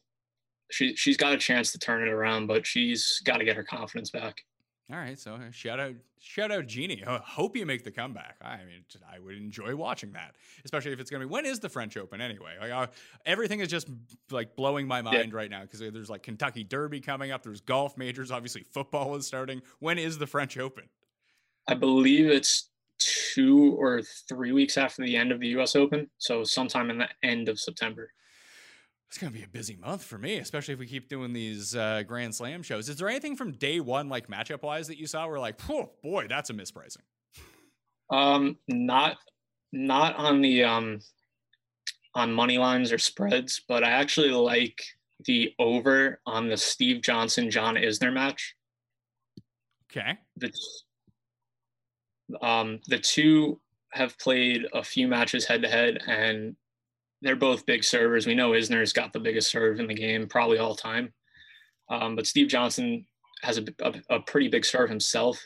she 0.71 0.95
she's 0.95 1.17
got 1.17 1.33
a 1.33 1.39
chance 1.39 1.73
to 1.73 1.79
turn 1.79 2.07
it 2.07 2.11
around, 2.11 2.47
but 2.47 2.65
she's 2.65 3.21
got 3.25 3.39
to 3.39 3.45
get 3.45 3.57
her 3.57 3.65
confidence 3.65 4.11
back. 4.11 4.45
All 4.93 4.99
right, 4.99 5.19
so 5.19 5.37
uh, 5.37 5.51
shout 5.51 5.81
out, 5.81 5.95
shout 6.19 6.53
out, 6.53 6.67
Jeannie. 6.67 7.03
I 7.07 7.17
hope 7.17 7.57
you 7.57 7.65
make 7.65 7.85
the 7.85 7.91
comeback. 7.91 8.37
I 8.43 8.59
mean, 8.59 8.85
I 9.11 9.19
would 9.19 9.35
enjoy 9.35 9.75
watching 9.75 10.13
that, 10.13 10.35
especially 10.67 10.93
if 10.93 11.01
it's 11.01 11.11
going 11.11 11.23
to 11.23 11.27
be. 11.27 11.33
When 11.33 11.47
is 11.47 11.59
the 11.59 11.71
French 11.71 11.97
Open 11.97 12.21
anyway? 12.21 12.53
Like, 12.61 12.71
uh, 12.71 12.87
everything 13.25 13.61
is 13.61 13.69
just 13.69 13.89
like 14.31 14.57
blowing 14.57 14.87
my 14.87 15.01
mind 15.01 15.33
yeah. 15.33 15.37
right 15.37 15.51
now 15.51 15.63
because 15.63 15.81
there's 15.81 16.11
like 16.11 16.23
Kentucky 16.23 16.65
Derby 16.65 17.01
coming 17.01 17.31
up. 17.31 17.43
There's 17.43 17.63
golf 17.63 17.97
majors. 17.97 18.31
Obviously, 18.31 18.63
football 18.63 19.15
is 19.15 19.27
starting. 19.27 19.63
When 19.79 19.99
is 19.99 20.19
the 20.19 20.27
French 20.27 20.59
Open? 20.59 20.85
I 21.67 21.73
believe 21.73 22.27
it's 22.27 22.69
two 22.99 23.75
or 23.79 24.03
three 24.29 24.53
weeks 24.53 24.77
after 24.77 25.03
the 25.03 25.17
end 25.17 25.33
of 25.33 25.41
the 25.41 25.49
U.S. 25.49 25.77
Open, 25.77 26.11
so 26.19 26.45
sometime 26.45 26.91
in 26.91 26.99
the 26.99 27.09
end 27.23 27.49
of 27.49 27.59
September 27.59 28.11
it's 29.15 29.21
going 29.21 29.33
to 29.33 29.39
be 29.39 29.45
a 29.45 29.49
busy 29.49 29.77
month 29.77 30.03
for 30.03 30.19
me, 30.19 30.39
especially 30.39 30.75
if 30.75 30.81
we 30.81 30.89
keep 30.89 31.09
doing 31.09 31.33
these 31.33 31.77
uh, 31.77 32.03
Grand 32.05 32.35
Slam 32.35 32.65
shows. 32.65 32.89
Is 32.89 32.97
there 32.97 33.09
anything 33.09 33.37
from 33.37 33.53
day 33.53 33.79
one, 33.79 34.09
like 34.09 34.27
matchup 34.27 34.63
wise, 34.63 34.89
that 34.89 34.99
you 34.99 35.07
saw 35.07 35.29
where 35.29 35.39
like, 35.39 35.55
oh 35.71 35.93
boy, 36.03 36.27
that's 36.29 36.51
a 36.51 36.53
mispricing? 36.53 36.97
Um, 38.11 38.59
not 38.67 39.17
not 39.71 40.17
on 40.17 40.41
the 40.41 40.65
um 40.65 40.99
on 42.17 42.33
money 42.33 42.59
lines 42.59 42.91
or 42.91 42.99
spreads, 42.99 43.63
but 43.69 43.85
I 43.85 43.91
actually 43.91 44.33
like 44.33 44.83
the 45.27 45.55
over 45.61 46.19
on 46.27 46.49
the 46.49 46.57
Steve 46.57 47.01
Johnson 47.01 47.53
John 47.53 47.77
Isner 47.77 48.13
match. 48.13 48.57
Okay. 49.93 50.19
The 50.39 50.51
um 52.43 52.81
the 52.89 52.99
two 52.99 53.61
have 53.93 54.19
played 54.19 54.67
a 54.73 54.83
few 54.83 55.07
matches 55.07 55.47
head 55.47 55.63
to 55.63 55.69
head, 55.69 56.01
and 56.09 56.57
they're 57.25 57.37
both 57.37 57.67
big 57.67 57.83
servers. 57.83 58.27
We 58.27 58.35
know 58.35 58.51
Isner's 58.51 58.93
got 58.93 59.13
the 59.13 59.19
biggest 59.19 59.51
serve 59.51 59.81
in 59.81 59.87
the 59.87 59.95
game, 59.95 60.29
probably 60.29 60.59
all 60.59 60.77
time. 60.77 61.13
Um, 61.89 62.17
but 62.17 62.27
Steve 62.27 62.49
Johnson 62.49 63.07
has 63.43 63.59
a, 63.59 63.65
a, 63.81 64.17
a, 64.17 64.21
pretty 64.21 64.49
big 64.49 64.65
serve 64.65 64.91
himself, 64.91 65.43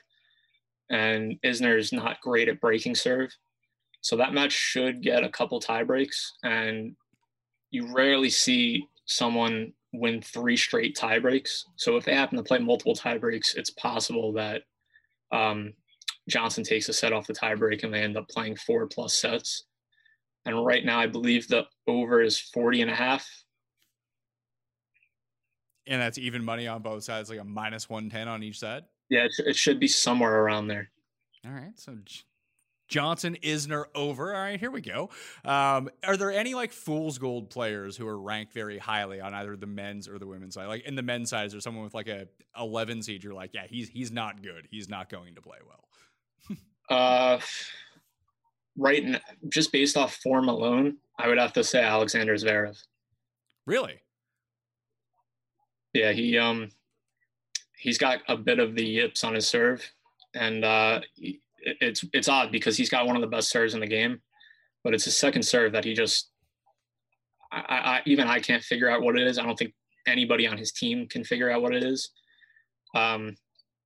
and 0.91 1.39
Isner's 1.45 1.93
not 1.93 2.21
great 2.21 2.49
at 2.49 2.61
breaking 2.61 2.97
serve. 2.97 3.31
So 4.01 4.17
that 4.17 4.35
match 4.35 4.53
should 4.53 5.03
get 5.03 5.25
a 5.25 5.29
couple 5.29 5.61
tie 5.61 5.85
breaks, 5.85 6.35
and 6.43 6.97
you 7.71 7.95
rarely 7.95 8.31
see 8.31 8.87
someone 9.07 9.73
win 9.93 10.21
three 10.21 10.57
straight 10.57 10.97
tie 10.97 11.19
breaks. 11.19 11.65
So 11.77 11.97
if 11.97 12.05
they 12.05 12.15
happen 12.15 12.37
to 12.39 12.45
play 12.45 12.59
multiple 12.59 12.95
tie 12.95 13.19
breaks, 13.19 13.55
it's 13.55 13.71
possible 13.71 14.33
that 14.35 14.63
um, 15.33 15.73
Johnson 16.29 16.65
takes 16.65 16.89
a 16.89 16.93
set 16.93 17.13
off 17.13 17.27
the 17.27 17.35
tie 17.35 17.55
break 17.55 17.83
and 17.83 17.93
they 17.93 18.03
end 18.03 18.17
up 18.17 18.29
playing 18.29 18.57
four 18.57 18.87
plus 18.87 19.15
sets. 19.15 19.65
And 20.49 20.65
right 20.65 20.83
now, 20.83 20.99
I 20.99 21.07
believe 21.07 21.47
the 21.47 21.67
over 21.87 22.23
is 22.23 22.41
40 22.41 22.81
and 22.81 22.91
a 22.91 22.95
half. 22.95 23.29
And 25.87 26.01
that's 26.01 26.17
even 26.17 26.43
money 26.43 26.67
on 26.67 26.81
both 26.81 27.05
sides, 27.05 27.29
like 27.29 27.39
a 27.39 27.45
minus 27.45 27.91
110 27.91 28.29
on 28.29 28.43
each 28.43 28.59
side? 28.59 28.85
Yeah, 29.11 29.25
it, 29.25 29.33
it 29.47 29.57
should 29.57 29.79
be 29.79 29.89
somewhere 29.89 30.35
around 30.35 30.69
there. 30.69 30.91
All 31.47 31.53
right. 31.53 31.73
So 31.77 31.99
Johnson 32.89 33.37
Isner 33.43 33.85
over. 33.95 34.35
All 34.35 34.41
right, 34.41 34.59
here 34.59 34.71
we 34.71 34.81
go. 34.81 35.11
Um, 35.45 35.91
are 36.03 36.17
there 36.17 36.33
any 36.33 36.55
like 36.55 36.73
fool's 36.73 37.19
gold 37.19 37.51
players 37.51 37.95
who 37.99 38.09
are 38.09 38.19
ranked 38.19 38.55
very 38.55 38.79
highly 38.79 39.21
on 39.21 39.35
either 39.35 39.55
the 39.55 39.67
men's 39.67 40.09
or 40.09 40.19
the 40.19 40.27
women's 40.27 40.55
side? 40.55 40.69
Like 40.69 40.85
in 40.87 40.95
the 40.95 41.03
men's 41.03 41.29
side, 41.29 41.45
is 41.45 41.53
there 41.53 41.61
someone 41.61 41.85
with 41.85 41.95
like 41.95 42.09
a 42.09 42.27
11 42.59 43.03
seed? 43.03 43.23
You're 43.23 43.35
like, 43.35 43.51
yeah, 43.53 43.67
he's 43.69 43.91
he's 43.91 44.11
not 44.11 44.43
good. 44.43 44.67
He's 44.71 44.89
not 44.89 45.11
going 45.11 45.35
to 45.35 45.43
play 45.43 45.59
well. 45.67 46.59
uh, 46.99 47.39
right 48.79 49.05
now, 49.05 49.19
just 49.49 49.73
based 49.73 49.97
off 49.97 50.17
form 50.17 50.49
alone, 50.49 50.97
I 51.19 51.29
would 51.29 51.39
have 51.39 51.53
to 51.55 51.65
say 51.65 51.83
Alexander 51.83 52.35
Zverev. 52.35 52.79
Really? 53.67 54.01
Yeah, 55.93 56.13
he 56.13 56.39
um 56.39 56.71
he's 57.77 57.99
got 57.99 58.21
a 58.29 58.37
bit 58.37 58.59
of 58.59 58.75
the 58.75 58.85
yips 58.85 59.25
on 59.25 59.35
his 59.35 59.47
serve, 59.47 59.85
and 60.35 60.65
uh, 60.65 61.01
it's 61.63 62.05
it's 62.13 62.29
odd 62.29 62.53
because 62.53 62.77
he's 62.77 62.91
got 62.91 63.07
one 63.07 63.17
of 63.17 63.23
the 63.23 63.29
best 63.29 63.51
serves 63.51 63.75
in 63.75 63.81
the 63.81 63.87
game, 63.87 64.21
but 64.85 64.95
it's 64.95 65.05
his 65.05 65.17
second 65.17 65.43
serve 65.43 65.73
that 65.73 65.85
he 65.85 65.95
just 65.95 66.31
I, 67.51 67.59
I 67.69 68.03
even 68.07 68.29
I 68.29 68.39
can't 68.39 68.63
figure 68.63 68.89
out 68.89 69.03
what 69.03 69.19
it 69.19 69.27
is. 69.27 69.39
I 69.39 69.45
don't 69.45 69.59
think 69.59 69.75
anybody 70.07 70.47
on 70.47 70.57
his 70.57 70.73
team 70.73 71.07
can 71.09 71.25
figure 71.25 71.51
out 71.51 71.63
what 71.63 71.75
it 71.75 71.83
is. 71.83 72.11
Um, 72.95 73.37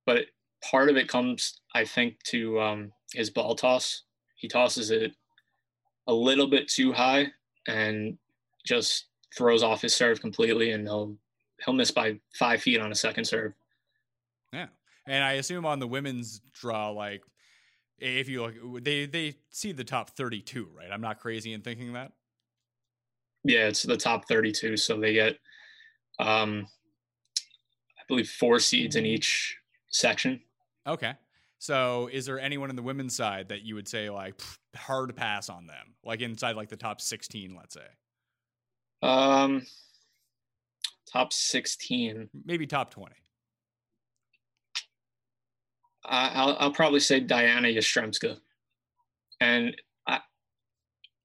but 0.05 0.25
part 0.63 0.89
of 0.89 0.97
it 0.97 1.07
comes, 1.07 1.59
I 1.75 1.83
think, 1.83 2.21
to 2.23 2.59
um, 2.61 2.91
his 3.13 3.29
ball 3.29 3.55
toss 3.55 4.03
he 4.43 4.49
tosses 4.49 4.91
it 4.91 5.13
a 6.07 6.13
little 6.13 6.47
bit 6.47 6.67
too 6.67 6.91
high 6.91 7.27
and 7.65 8.17
just 8.67 9.05
throws 9.33 9.63
off 9.63 9.81
his 9.81 9.95
serve 9.95 10.19
completely, 10.19 10.71
and 10.71 10.85
he'll 10.85 11.15
he'll 11.63 11.73
miss 11.73 11.91
by 11.91 12.19
five 12.37 12.61
feet 12.61 12.81
on 12.81 12.91
a 12.91 12.95
second 12.95 13.23
serve. 13.23 13.53
Yeah, 14.51 14.67
and 15.07 15.23
I 15.23 15.33
assume 15.33 15.65
on 15.65 15.79
the 15.79 15.87
women's 15.87 16.41
draw, 16.51 16.89
like 16.89 17.23
if 17.99 18.27
you 18.27 18.41
look, 18.41 18.83
they 18.83 19.05
they 19.05 19.35
see 19.49 19.71
the 19.71 19.85
top 19.85 20.09
thirty-two, 20.09 20.67
right? 20.77 20.91
I'm 20.91 20.99
not 20.99 21.21
crazy 21.21 21.53
in 21.53 21.61
thinking 21.61 21.93
that. 21.93 22.11
Yeah, 23.45 23.67
it's 23.67 23.83
the 23.83 23.95
top 23.95 24.27
thirty-two, 24.27 24.75
so 24.75 24.99
they 24.99 25.13
get, 25.13 25.37
um, 26.19 26.67
I 27.97 28.03
believe, 28.09 28.27
four 28.27 28.59
seeds 28.59 28.97
in 28.97 29.05
each 29.05 29.57
section. 29.87 30.41
Okay. 30.85 31.13
So, 31.63 32.09
is 32.11 32.25
there 32.25 32.41
anyone 32.41 32.69
in 32.69 32.75
the 32.75 32.81
women's 32.81 33.15
side 33.15 33.47
that 33.47 33.61
you 33.61 33.75
would 33.75 33.87
say 33.87 34.09
like 34.09 34.41
hard 34.75 35.15
pass 35.15 35.47
on 35.47 35.65
them, 35.65 35.95
like 36.03 36.19
inside 36.19 36.57
like 36.57 36.67
the 36.67 36.75
top 36.75 36.99
sixteen, 36.99 37.55
let's 37.55 37.73
say? 37.73 37.87
Um, 39.01 39.65
top 41.09 41.31
sixteen, 41.31 42.27
maybe 42.43 42.67
top 42.67 42.91
twenty. 42.91 43.15
I'll 46.03 46.57
I'll 46.59 46.73
probably 46.73 46.99
say 46.99 47.21
Diana 47.21 47.69
Yastremska, 47.69 48.39
and 49.39 49.73
I, 50.05 50.19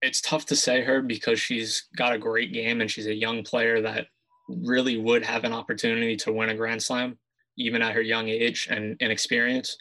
it's 0.03 0.21
tough 0.21 0.47
to 0.47 0.55
say 0.55 0.83
her 0.83 1.03
because 1.03 1.41
she's 1.41 1.89
got 1.97 2.13
a 2.13 2.19
great 2.19 2.53
game 2.53 2.81
and 2.81 2.89
she's 2.89 3.09
a 3.09 3.13
young 3.13 3.43
player 3.43 3.83
that 3.83 4.07
really 4.49 4.99
would 4.99 5.25
have 5.25 5.43
an 5.43 5.53
opportunity 5.53 6.15
to 6.19 6.33
win 6.33 6.51
a 6.51 6.55
Grand 6.55 6.81
Slam, 6.81 7.19
even 7.57 7.83
at 7.83 7.93
her 7.93 8.03
young 8.03 8.29
age 8.29 8.69
and 8.71 8.97
inexperience 9.01 9.77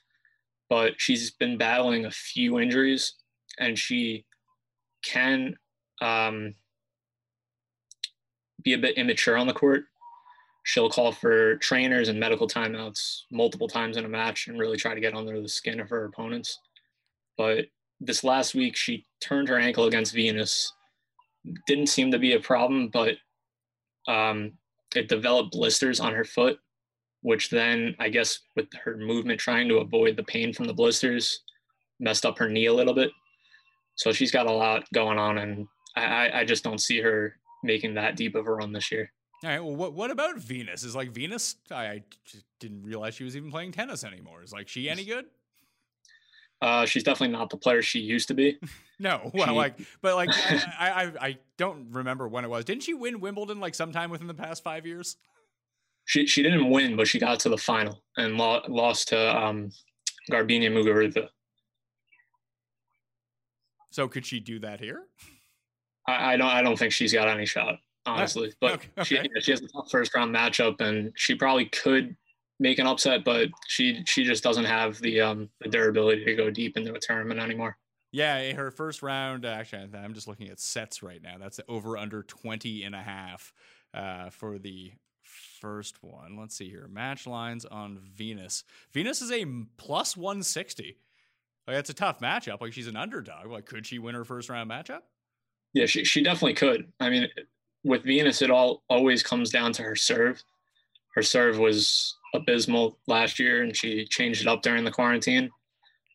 but 0.69 0.93
she's 0.97 1.31
been 1.31 1.57
battling 1.57 2.05
a 2.05 2.11
few 2.11 2.59
injuries 2.59 3.13
and 3.59 3.77
she 3.77 4.25
can 5.03 5.55
um, 6.01 6.53
be 8.63 8.73
a 8.73 8.77
bit 8.77 8.97
immature 8.97 9.37
on 9.37 9.47
the 9.47 9.53
court. 9.53 9.83
She'll 10.63 10.89
call 10.89 11.13
for 11.13 11.55
trainers 11.57 12.09
and 12.09 12.19
medical 12.19 12.47
timeouts 12.47 13.21
multiple 13.31 13.69
times 13.69 13.95
in 13.95 14.03
a 14.03 14.09
match 14.09 14.47
and 14.47 14.59
really 14.59 14.75
try 14.77 14.93
to 14.93 14.99
get 14.99 15.15
under 15.15 15.41
the 15.41 15.47
skin 15.47 15.79
of 15.79 15.89
her 15.89 16.05
opponents. 16.05 16.59
But 17.37 17.67
this 18.01 18.23
last 18.23 18.53
week, 18.53 18.75
she 18.75 19.05
turned 19.21 19.47
her 19.47 19.57
ankle 19.57 19.85
against 19.85 20.13
Venus. 20.13 20.73
Didn't 21.67 21.87
seem 21.87 22.11
to 22.11 22.19
be 22.19 22.33
a 22.33 22.39
problem, 22.39 22.89
but 22.91 23.15
um, 24.07 24.53
it 24.95 25.07
developed 25.07 25.51
blisters 25.51 25.99
on 25.99 26.13
her 26.13 26.25
foot, 26.25 26.59
which 27.27 27.49
then, 27.49 27.93
I 27.99 28.07
guess, 28.07 28.39
with 28.55 28.67
her 28.85 28.95
movement 28.95 29.37
trying 29.37 29.67
to 29.67 29.79
avoid 29.79 30.15
the 30.15 30.23
pain 30.23 30.53
from 30.53 30.65
the 30.65 30.73
blisters, 30.73 31.41
messed 31.99 32.25
up 32.25 32.37
her 32.37 32.47
knee 32.47 32.67
a 32.67 32.73
little 32.73 32.93
bit. 32.93 33.11
So 33.95 34.13
she's 34.13 34.31
got 34.31 34.47
a 34.47 34.51
lot 34.51 34.85
going 34.93 35.19
on, 35.19 35.37
and 35.39 35.67
I, 35.97 36.29
I 36.33 36.45
just 36.45 36.63
don't 36.63 36.79
see 36.79 37.01
her 37.01 37.35
making 37.65 37.95
that 37.95 38.15
deep 38.15 38.33
of 38.35 38.47
a 38.47 38.53
run 38.53 38.71
this 38.71 38.89
year. 38.93 39.11
All 39.43 39.49
right. 39.49 39.59
Well, 39.59 39.75
what 39.75 39.91
what 39.93 40.09
about 40.09 40.37
Venus? 40.37 40.85
Is 40.85 40.95
like 40.95 41.11
Venus? 41.11 41.57
I, 41.69 41.85
I 41.85 42.03
just 42.23 42.45
didn't 42.61 42.83
realize 42.83 43.15
she 43.15 43.25
was 43.25 43.35
even 43.35 43.51
playing 43.51 43.73
tennis 43.73 44.05
anymore. 44.05 44.41
Is 44.41 44.53
like 44.53 44.69
she 44.69 44.89
any 44.89 45.03
good? 45.03 45.25
Uh, 46.61 46.85
she's 46.85 47.03
definitely 47.03 47.35
not 47.37 47.49
the 47.49 47.57
player 47.57 47.81
she 47.81 47.99
used 47.99 48.29
to 48.29 48.33
be. 48.33 48.57
No, 48.99 49.29
well, 49.31 49.45
She- 49.45 49.51
like, 49.53 49.79
but 50.01 50.15
like, 50.15 50.29
I, 50.33 51.11
I 51.21 51.27
I 51.27 51.37
don't 51.57 51.91
remember 51.91 52.27
when 52.27 52.43
it 52.43 52.47
was. 52.47 52.65
Didn't 52.65 52.81
she 52.81 52.95
win 52.95 53.19
Wimbledon 53.19 53.59
like 53.59 53.75
sometime 53.75 54.09
within 54.09 54.25
the 54.25 54.33
past 54.33 54.63
five 54.63 54.87
years? 54.87 55.17
She 56.07 56.25
she 56.25 56.41
didn't 56.41 56.69
win, 56.69 56.95
but 56.95 57.07
she 57.07 57.19
got 57.19 57.39
to 57.41 57.49
the 57.49 57.57
final 57.57 58.01
and 58.15 58.37
lo- 58.37 58.63
lost 58.69 59.09
to 59.09 59.37
um, 59.37 59.69
Garbiñe 60.31 60.71
Muguruza. 60.71 61.27
So 63.91 64.07
could 64.07 64.25
she 64.25 64.39
do 64.39 64.57
that 64.59 64.79
here? 64.79 65.03
I, 66.07 66.33
I 66.33 66.37
don't 66.37 66.47
I 66.47 66.61
don't 66.61 66.79
think 66.79 66.93
she's 66.93 67.11
got 67.11 67.27
any 67.27 67.45
shot, 67.45 67.75
honestly. 68.05 68.53
But 68.61 68.75
okay, 68.75 68.87
she 69.03 69.19
okay. 69.19 69.27
she 69.41 69.51
has 69.51 69.61
a 69.61 69.67
tough 69.67 69.91
first 69.91 70.15
round 70.15 70.33
matchup, 70.33 70.79
and 70.79 71.11
she 71.17 71.35
probably 71.35 71.65
could 71.65 72.15
make 72.57 72.79
an 72.79 72.87
upset, 72.87 73.25
but 73.25 73.49
she 73.67 74.01
she 74.05 74.23
just 74.23 74.45
doesn't 74.45 74.63
have 74.63 74.97
the 75.01 75.19
um 75.19 75.49
the 75.59 75.67
durability 75.67 76.23
to 76.23 76.35
go 76.35 76.49
deep 76.49 76.77
into 76.77 76.93
a 76.93 76.99
tournament 76.99 77.41
anymore. 77.41 77.77
Yeah, 78.13 78.53
her 78.53 78.71
first 78.71 79.03
round, 79.03 79.45
uh, 79.45 79.49
actually, 79.49 79.89
I'm 79.93 80.13
just 80.13 80.29
looking 80.29 80.47
at 80.47 80.61
sets 80.61 81.03
right 81.03 81.21
now. 81.21 81.35
That's 81.37 81.59
over 81.67 81.97
under 81.97 82.23
20 82.23 82.83
and 82.83 82.95
a 82.95 83.01
half 83.01 83.51
uh, 83.93 84.29
for 84.29 84.57
the 84.57 84.93
first 85.59 86.01
one. 86.01 86.37
Let's 86.37 86.55
see 86.55 86.69
here. 86.69 86.87
Match 86.89 87.27
lines 87.27 87.65
on 87.65 87.99
Venus. 88.15 88.63
Venus 88.93 89.21
is 89.21 89.31
a 89.31 89.43
160. 89.43 90.97
Like, 91.67 91.75
that's 91.75 91.89
a 91.89 91.93
tough 91.93 92.19
matchup. 92.19 92.61
Like, 92.61 92.73
she's 92.73 92.87
an 92.87 92.95
underdog. 92.95 93.47
Like, 93.47 93.65
could 93.65 93.85
she 93.85 93.99
win 93.99 94.15
her 94.15 94.23
first 94.23 94.49
round 94.49 94.69
matchup? 94.69 95.01
Yeah, 95.73 95.85
she 95.85 96.05
she 96.05 96.23
definitely 96.23 96.53
could. 96.53 96.91
I 96.99 97.09
mean, 97.09 97.27
with 97.83 98.03
Venus, 98.03 98.41
it 98.41 98.49
all 98.49 98.83
always 98.89 99.21
comes 99.21 99.49
down 99.49 99.73
to 99.73 99.83
her 99.83 99.95
serve. 99.95 100.41
Her 101.13 101.21
serve 101.21 101.57
was 101.57 102.15
abysmal 102.33 102.97
last 103.07 103.39
year, 103.39 103.63
and 103.63 103.75
she 103.75 104.05
changed 104.05 104.41
it 104.41 104.47
up 104.47 104.61
during 104.61 104.83
the 104.83 104.91
quarantine, 104.91 105.49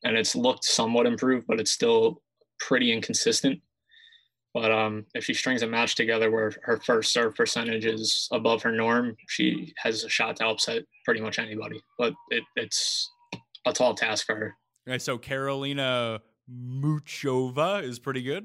and 0.05 0.16
it's 0.16 0.35
looked 0.35 0.64
somewhat 0.64 1.07
improved, 1.07 1.46
but 1.46 1.61
it's 1.61 1.72
still 1.72 2.22
pretty 2.59 2.92
inconsistent. 2.92 3.61
But 4.55 4.71
um, 4.71 5.07
if 5.15 5.25
she 5.25 5.33
strings 5.33 5.62
a 5.62 5.67
match 5.67 5.95
together 5.95 6.31
where 6.31 6.53
her 6.62 6.79
first 6.79 7.12
serve 7.12 7.35
percentage 7.35 7.87
is 7.87 8.29
above 8.33 8.62
her 8.62 8.73
norm, 8.73 9.17
she 9.29 9.73
has 9.79 10.05
a 10.05 10.09
shot 10.11 10.37
to 10.37 10.47
upset 10.47 10.83
pretty 11.05 11.21
much 11.21 11.38
anybody. 11.38 11.83
But 11.99 12.12
it, 12.29 12.45
it's 12.57 13.11
a 13.67 13.73
tall 13.73 13.95
task 13.95 14.27
for 14.27 14.37
her. 14.37 14.55
Right, 14.87 15.01
so 15.01 15.17
Karolina 15.17 16.21
Muchova 16.51 17.83
is 17.83 17.99
pretty 17.99 18.23
good. 18.23 18.45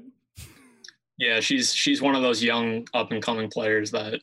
Yeah, 1.18 1.40
she's 1.40 1.74
she's 1.74 2.00
one 2.00 2.14
of 2.14 2.22
those 2.22 2.42
young 2.42 2.86
up 2.94 3.10
and 3.10 3.22
coming 3.22 3.50
players 3.50 3.90
that 3.90 4.20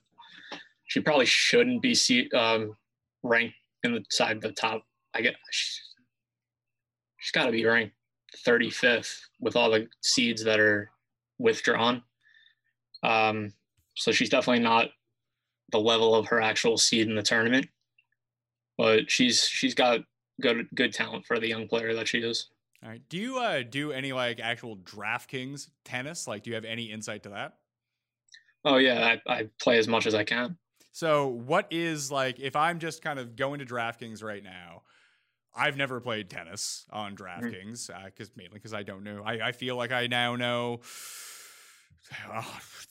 she 0.85 1.01
probably 1.01 1.25
shouldn't 1.25 1.81
be 1.81 1.93
see, 1.93 2.29
um, 2.31 2.75
ranked 3.21 3.55
inside 3.83 4.41
the 4.41 4.53
top. 4.53 4.83
I 5.13 5.21
get 5.21 5.35
she's, 5.51 5.81
she's 7.17 7.31
got 7.31 7.45
to 7.45 7.51
be 7.51 7.65
ranked 7.65 7.95
35th 8.47 9.13
with 9.39 9.55
all 9.55 9.71
the 9.71 9.87
seeds 10.01 10.43
that 10.43 10.59
are 10.59 10.89
withdrawn. 11.37 12.03
Um, 13.03 13.53
so 13.95 14.11
she's 14.11 14.29
definitely 14.29 14.63
not 14.63 14.89
the 15.71 15.79
level 15.79 16.15
of 16.15 16.27
her 16.27 16.41
actual 16.41 16.77
seed 16.77 17.07
in 17.07 17.15
the 17.15 17.23
tournament, 17.23 17.67
but 18.77 19.09
she's 19.09 19.43
she's 19.43 19.73
got 19.73 20.01
good 20.41 20.67
good 20.75 20.93
talent 20.93 21.25
for 21.25 21.39
the 21.39 21.47
young 21.47 21.67
player 21.67 21.93
that 21.93 22.07
she 22.07 22.19
is. 22.19 22.49
All 22.83 22.89
right. 22.89 23.01
Do 23.09 23.17
you 23.17 23.39
uh, 23.39 23.63
do 23.63 23.91
any 23.91 24.13
like 24.13 24.39
actual 24.39 24.77
DraftKings 24.77 25.69
tennis? 25.83 26.27
Like, 26.27 26.43
do 26.43 26.51
you 26.51 26.55
have 26.55 26.65
any 26.65 26.91
insight 26.91 27.23
to 27.23 27.29
that? 27.29 27.57
Oh 28.63 28.77
yeah, 28.77 29.17
I, 29.27 29.33
I 29.33 29.49
play 29.61 29.77
as 29.77 29.87
much 29.87 30.07
as 30.07 30.15
I 30.15 30.23
can. 30.23 30.57
So, 30.91 31.27
what 31.27 31.67
is 31.71 32.11
like 32.11 32.39
if 32.39 32.55
I'm 32.55 32.79
just 32.79 33.01
kind 33.01 33.19
of 33.19 33.35
going 33.35 33.59
to 33.59 33.65
DraftKings 33.65 34.23
right 34.23 34.43
now? 34.43 34.83
I've 35.55 35.77
never 35.77 35.99
played 35.99 36.29
tennis 36.29 36.85
on 36.91 37.15
DraftKings 37.15 37.89
uh, 37.89 38.05
because 38.05 38.31
mainly 38.35 38.55
because 38.55 38.73
I 38.73 38.83
don't 38.83 39.03
know. 39.03 39.23
I, 39.25 39.47
I 39.47 39.51
feel 39.51 39.75
like 39.75 39.91
I 39.91 40.07
now 40.07 40.35
know 40.35 40.81
uh, 42.31 42.43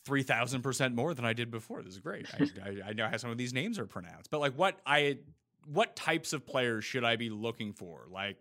three 0.05 0.23
thousand 0.23 0.63
percent 0.63 0.95
more 0.95 1.15
than 1.15 1.25
I 1.25 1.33
did 1.33 1.51
before. 1.51 1.83
This 1.83 1.95
is 1.95 2.01
great. 2.01 2.27
I, 2.35 2.49
I, 2.65 2.89
I 2.91 2.93
know 2.93 3.09
how 3.09 3.17
some 3.17 3.31
of 3.31 3.39
these 3.39 3.53
names 3.53 3.79
are 3.79 3.87
pronounced, 3.87 4.31
but 4.31 4.41
like 4.41 4.55
what 4.55 4.79
I 4.87 5.19
what 5.67 5.97
types 5.97 6.33
of 6.33 6.47
players 6.47 6.85
should 6.85 7.05
I 7.05 7.17
be 7.17 7.31
looking 7.31 7.73
for? 7.73 8.07
Like, 8.11 8.37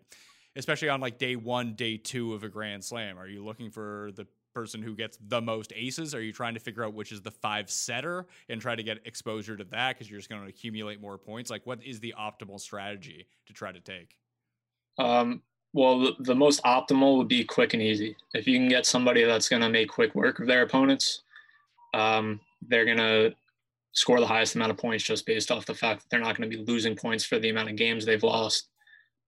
especially 0.56 0.88
on 0.88 1.00
like 1.00 1.18
day 1.18 1.36
one, 1.36 1.74
day 1.74 1.96
two 1.96 2.34
of 2.34 2.44
a 2.44 2.48
Grand 2.48 2.84
Slam, 2.84 3.18
are 3.18 3.26
you 3.26 3.44
looking 3.44 3.70
for 3.70 4.10
the 4.14 4.26
person 4.54 4.80
who 4.80 4.94
gets 4.94 5.18
the 5.28 5.40
most 5.40 5.72
aces? 5.74 6.14
Are 6.14 6.22
you 6.22 6.32
trying 6.32 6.54
to 6.54 6.60
figure 6.60 6.84
out 6.84 6.94
which 6.94 7.12
is 7.12 7.20
the 7.20 7.30
five 7.30 7.68
setter 7.68 8.26
and 8.48 8.60
try 8.60 8.74
to 8.76 8.82
get 8.82 8.98
exposure 9.04 9.56
to 9.56 9.64
that 9.64 9.94
because 9.94 10.08
you're 10.08 10.20
just 10.20 10.30
going 10.30 10.42
to 10.42 10.48
accumulate 10.48 11.00
more 11.00 11.18
points? 11.18 11.50
Like, 11.50 11.66
what 11.66 11.82
is 11.82 12.00
the 12.00 12.14
optimal 12.18 12.60
strategy 12.60 13.26
to 13.46 13.52
try 13.52 13.72
to 13.72 13.80
take? 13.80 14.16
Um, 14.98 15.42
well, 15.72 15.98
the, 15.98 16.14
the 16.20 16.34
most 16.34 16.62
optimal 16.62 17.18
would 17.18 17.28
be 17.28 17.44
quick 17.44 17.74
and 17.74 17.82
easy. 17.82 18.16
If 18.32 18.46
you 18.46 18.58
can 18.58 18.68
get 18.68 18.86
somebody 18.86 19.24
that's 19.24 19.48
going 19.48 19.62
to 19.62 19.68
make 19.68 19.88
quick 19.88 20.14
work 20.14 20.38
of 20.38 20.46
their 20.46 20.62
opponents, 20.62 21.22
um, 21.92 22.40
they're 22.66 22.84
going 22.84 22.98
to 22.98 23.34
score 23.92 24.20
the 24.20 24.26
highest 24.26 24.54
amount 24.54 24.70
of 24.70 24.76
points 24.76 25.04
just 25.04 25.26
based 25.26 25.50
off 25.50 25.66
the 25.66 25.74
fact 25.74 26.02
that 26.02 26.10
they're 26.10 26.20
not 26.20 26.36
going 26.36 26.48
to 26.48 26.56
be 26.56 26.64
losing 26.64 26.94
points 26.94 27.24
for 27.24 27.38
the 27.38 27.48
amount 27.48 27.70
of 27.70 27.76
games 27.76 28.04
they've 28.04 28.22
lost, 28.22 28.68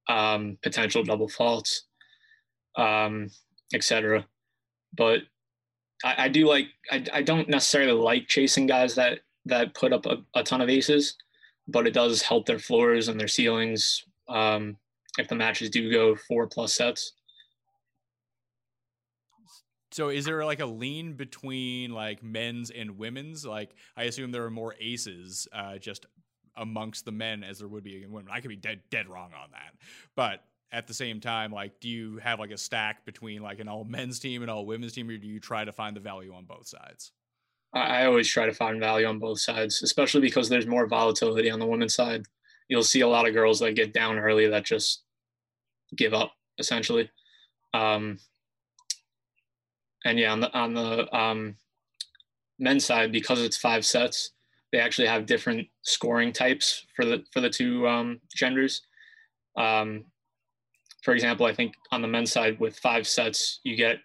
um, 0.08 0.56
potential 0.62 1.02
double 1.02 1.28
faults, 1.28 1.84
um, 2.76 3.28
etc. 3.74 4.24
But 4.96 5.20
I, 6.04 6.24
I 6.24 6.28
do 6.28 6.46
like 6.46 6.66
I, 6.90 7.04
I 7.12 7.22
don't 7.22 7.48
necessarily 7.48 7.92
like 7.92 8.28
chasing 8.28 8.66
guys 8.66 8.94
that 8.96 9.20
that 9.46 9.74
put 9.74 9.92
up 9.92 10.06
a, 10.06 10.16
a 10.34 10.42
ton 10.42 10.60
of 10.60 10.68
aces, 10.68 11.16
but 11.68 11.86
it 11.86 11.94
does 11.94 12.22
help 12.22 12.46
their 12.46 12.58
floors 12.58 13.08
and 13.08 13.18
their 13.18 13.28
ceilings 13.28 14.04
um, 14.28 14.76
if 15.18 15.28
the 15.28 15.34
matches 15.34 15.70
do 15.70 15.90
go 15.90 16.14
four 16.14 16.46
plus 16.46 16.74
sets. 16.74 17.12
So 19.92 20.10
is 20.10 20.24
there 20.26 20.44
like 20.44 20.60
a 20.60 20.66
lean 20.66 21.14
between 21.14 21.92
like 21.92 22.22
men's 22.22 22.70
and 22.70 22.98
women's? 22.98 23.46
Like 23.46 23.70
I 23.96 24.04
assume 24.04 24.30
there 24.30 24.44
are 24.44 24.50
more 24.50 24.74
aces 24.80 25.48
uh, 25.52 25.78
just 25.78 26.06
amongst 26.56 27.04
the 27.04 27.12
men 27.12 27.44
as 27.44 27.60
there 27.60 27.68
would 27.68 27.84
be 27.84 28.02
in 28.02 28.12
women. 28.12 28.30
I 28.32 28.40
could 28.40 28.48
be 28.48 28.56
dead 28.56 28.80
dead 28.90 29.08
wrong 29.08 29.30
on 29.32 29.50
that. 29.52 29.74
But 30.14 30.42
at 30.76 30.86
the 30.86 30.92
same 30.92 31.20
time, 31.20 31.50
like 31.50 31.80
do 31.80 31.88
you 31.88 32.18
have 32.18 32.38
like 32.38 32.50
a 32.50 32.58
stack 32.58 33.06
between 33.06 33.40
like 33.40 33.60
an 33.60 33.68
all 33.68 33.84
men's 33.84 34.18
team 34.18 34.42
and 34.42 34.50
all 34.50 34.66
women's 34.66 34.92
team, 34.92 35.08
or 35.08 35.16
do 35.16 35.26
you 35.26 35.40
try 35.40 35.64
to 35.64 35.72
find 35.72 35.96
the 35.96 36.00
value 36.00 36.34
on 36.34 36.44
both 36.44 36.66
sides? 36.68 37.12
I, 37.72 38.04
always 38.04 38.28
try 38.28 38.44
to 38.44 38.52
find 38.52 38.78
value 38.78 39.06
on 39.06 39.18
both 39.18 39.40
sides, 39.40 39.82
especially 39.82 40.20
because 40.20 40.48
there's 40.48 40.66
more 40.66 40.86
volatility 40.86 41.50
on 41.50 41.58
the 41.58 41.66
women's 41.66 41.94
side. 41.94 42.24
You'll 42.68 42.82
see 42.82 43.00
a 43.00 43.08
lot 43.08 43.26
of 43.26 43.34
girls 43.34 43.58
that 43.60 43.72
get 43.72 43.94
down 43.94 44.18
early 44.18 44.46
that 44.48 44.64
just 44.64 45.02
give 45.96 46.12
up 46.12 46.32
essentially. 46.58 47.10
Um, 47.72 48.18
and 50.04 50.18
yeah, 50.18 50.32
on 50.32 50.40
the 50.40 50.52
on 50.52 50.74
the 50.74 51.16
um, 51.16 51.56
men's 52.58 52.84
side, 52.84 53.12
because 53.12 53.40
it's 53.40 53.56
five 53.56 53.86
sets, 53.86 54.32
they 54.72 54.78
actually 54.78 55.08
have 55.08 55.24
different 55.24 55.68
scoring 55.82 56.32
types 56.32 56.84
for 56.94 57.06
the 57.06 57.24
for 57.32 57.40
the 57.40 57.50
two 57.50 57.88
um, 57.88 58.20
genders. 58.34 58.82
Um, 59.56 60.04
for 61.06 61.12
example, 61.12 61.46
I 61.46 61.54
think 61.54 61.74
on 61.92 62.02
the 62.02 62.08
men's 62.08 62.32
side 62.32 62.58
with 62.58 62.76
five 62.80 63.06
sets, 63.06 63.60
you 63.62 63.76
get 63.76 63.98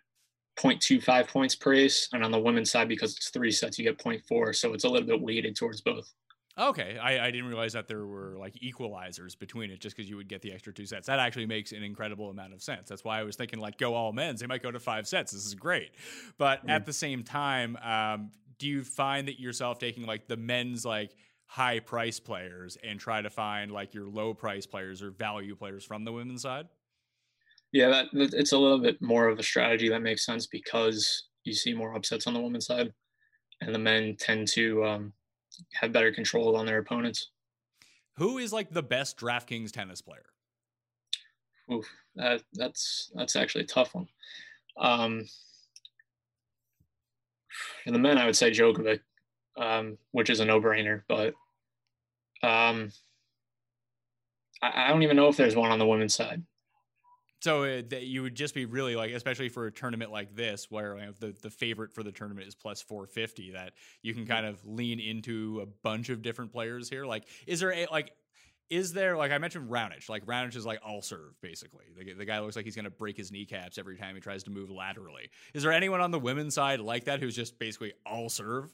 0.25 0.60 1.28
points 1.30 1.56
per 1.56 1.74
ace, 1.74 2.08
and 2.14 2.24
on 2.24 2.30
the 2.30 2.40
women's 2.40 2.70
side, 2.70 2.88
because 2.88 3.16
it's 3.16 3.32
three 3.32 3.50
sets, 3.50 3.80
you 3.80 3.84
get 3.84 3.98
0.4. 3.98 4.56
So 4.56 4.74
it's 4.74 4.84
a 4.84 4.88
little 4.88 5.08
bit 5.08 5.20
weighted 5.20 5.56
towards 5.56 5.82
both. 5.82 6.14
Okay, 6.60 7.00
I, 7.02 7.26
I 7.26 7.32
didn't 7.32 7.48
realize 7.48 7.74
that 7.74 7.88
there 7.88 8.06
were 8.06 8.36
like 8.38 8.54
equalizers 8.64 9.40
between 9.40 9.72
it 9.72 9.82
just 9.82 9.98
because 9.98 10.08
you 10.08 10.16
would 10.16 10.30
get 10.30 10.44
the 10.44 10.52
extra 10.52 10.72
two 10.72 10.86
sets. 10.86 11.08
That 11.08 11.18
actually 11.18 11.48
makes 11.48 11.72
an 11.72 11.82
incredible 11.82 12.30
amount 12.30 12.54
of 12.54 12.62
sense. 12.62 12.88
That's 12.88 13.04
why 13.04 13.20
I 13.20 13.24
was 13.24 13.36
thinking 13.36 13.60
like 13.60 13.80
go 13.80 13.96
all 13.96 14.14
men's. 14.14 14.42
They 14.42 14.46
might 14.46 14.62
go 14.62 14.70
to 14.70 14.80
five 14.80 15.08
sets. 15.08 15.32
This 15.32 15.48
is 15.48 15.56
great, 15.56 15.90
but 16.38 16.62
at 16.70 16.86
the 16.86 16.94
same 16.94 17.24
time, 17.24 17.78
um, 17.78 18.30
do 18.60 18.68
you 18.68 18.84
find 18.84 19.28
that 19.28 19.40
yourself 19.40 19.80
taking 19.80 20.06
like 20.06 20.28
the 20.28 20.38
men's 20.38 20.86
like 20.86 21.16
high 21.48 21.80
price 21.80 22.20
players 22.20 22.78
and 22.84 23.00
try 23.00 23.24
to 23.24 23.32
find 23.32 23.72
like 23.72 23.96
your 23.96 24.08
low 24.08 24.36
price 24.36 24.68
players 24.68 25.02
or 25.02 25.10
value 25.10 25.56
players 25.56 25.84
from 25.84 26.04
the 26.04 26.12
women's 26.12 26.44
side? 26.44 26.68
Yeah, 27.74 27.90
that, 27.90 28.08
that 28.14 28.34
it's 28.34 28.52
a 28.52 28.58
little 28.58 28.80
bit 28.80 29.02
more 29.02 29.28
of 29.28 29.40
a 29.40 29.44
strategy 29.44 29.88
that 29.90 30.02
makes 30.02 30.26
sense 30.26 30.46
because 30.46 31.28
you 31.46 31.54
see 31.54 31.74
more 31.74 31.96
upsets 31.96 32.28
on 32.28 32.34
the 32.34 32.42
women's 32.42 32.66
side, 32.66 32.94
and 33.62 33.74
the 33.74 33.80
men 33.80 34.18
tend 34.20 34.48
to 34.50 34.84
um, 34.84 35.14
have 35.74 35.94
better 35.94 36.12
control 36.12 36.58
on 36.58 36.66
their 36.66 36.80
opponents. 36.80 37.30
Who 38.18 38.40
is 38.40 38.52
like 38.52 38.72
the 38.72 38.84
best 38.84 39.18
DraftKings 39.18 39.72
tennis 39.72 40.02
player? 40.02 40.26
Oof, 41.72 41.90
that, 42.16 42.44
that's 42.54 43.10
that's 43.16 43.38
actually 43.38 43.64
a 43.64 43.68
tough 43.68 43.96
one. 43.96 44.08
Um, 44.78 45.26
for 47.84 47.92
the 47.92 48.00
men, 48.00 48.18
I 48.18 48.26
would 48.26 48.36
say 48.36 48.52
Djokovic, 48.52 49.00
um, 49.58 49.98
which 50.12 50.30
is 50.30 50.42
a 50.42 50.46
no-brainer. 50.46 51.04
But 51.08 51.34
um, 52.44 52.92
I, 54.62 54.86
I 54.86 54.88
don't 54.90 55.04
even 55.04 55.16
know 55.16 55.30
if 55.30 55.38
there's 55.38 55.56
one 55.56 55.72
on 55.72 55.80
the 55.80 55.88
women's 55.88 56.16
side. 56.16 56.44
So 57.41 57.63
uh, 57.63 57.82
that 57.89 58.04
you 58.04 58.21
would 58.21 58.36
just 58.36 58.54
be 58.54 58.65
really 58.65 58.95
like, 58.95 59.12
especially 59.12 59.49
for 59.49 59.65
a 59.65 59.71
tournament 59.71 60.12
like 60.12 60.36
this, 60.36 60.69
where 60.69 60.95
you 60.97 61.06
know, 61.08 61.13
the 61.19 61.36
the 61.41 61.49
favorite 61.49 61.91
for 61.91 62.04
the 62.04 62.12
tournament 62.12 62.47
is 62.47 62.56
plus 62.56 62.82
four 62.82 63.08
fifty, 63.08 63.51
that 63.51 63.73
you 64.04 64.13
can 64.13 64.27
kind 64.27 64.45
of 64.45 64.63
lean 64.65 64.99
into 64.99 65.60
a 65.62 65.65
bunch 65.65 66.10
of 66.10 66.21
different 66.21 66.51
players 66.51 66.88
here. 66.88 67.06
Like, 67.06 67.25
is 67.47 67.60
there 67.60 67.73
a 67.73 67.88
like? 67.91 68.12
Is 68.69 68.93
there 68.93 69.17
like 69.17 69.32
I 69.32 69.38
mentioned 69.38 69.69
Raonic? 69.69 70.08
Like 70.08 70.25
Raonic 70.25 70.56
is 70.56 70.65
like 70.65 70.80
all 70.86 71.01
serve 71.01 71.34
basically. 71.41 71.86
The, 71.97 72.13
the 72.13 72.25
guy 72.25 72.39
looks 72.39 72.56
like 72.56 72.63
he's 72.63 72.75
going 72.75 72.86
to 72.86 72.91
break 72.91 73.17
his 73.17 73.30
kneecaps 73.30 73.77
every 73.77 73.97
time 73.97 74.15
he 74.15 74.21
tries 74.21 74.43
to 74.43 74.49
move 74.49 74.69
laterally. 74.69 75.30
Is 75.54 75.63
there 75.63 75.73
anyone 75.73 75.99
on 75.99 76.12
the 76.12 76.19
women's 76.19 76.54
side 76.54 76.80
like 76.80 77.04
that 77.06 77.19
who's 77.19 77.36
just 77.36 77.60
basically 77.60 77.91
all 78.06 78.30
serve? 78.30 78.71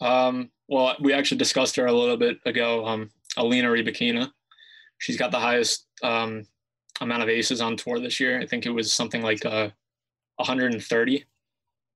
Um, 0.00 0.50
well, 0.68 0.96
we 1.00 1.12
actually 1.12 1.38
discussed 1.38 1.76
her 1.76 1.86
a 1.86 1.92
little 1.92 2.16
bit 2.16 2.38
ago. 2.46 2.86
Um, 2.86 3.10
Alina 3.36 3.68
Rybakina, 3.68 4.30
she's 4.98 5.18
got 5.18 5.30
the 5.30 5.40
highest 5.40 5.86
um, 6.02 6.46
amount 7.00 7.22
of 7.22 7.28
aces 7.28 7.60
on 7.60 7.76
tour 7.76 7.98
this 7.98 8.20
year. 8.20 8.40
I 8.40 8.46
think 8.46 8.66
it 8.66 8.70
was 8.70 8.92
something 8.92 9.22
like 9.22 9.44
uh, 9.44 9.70
130, 10.36 11.24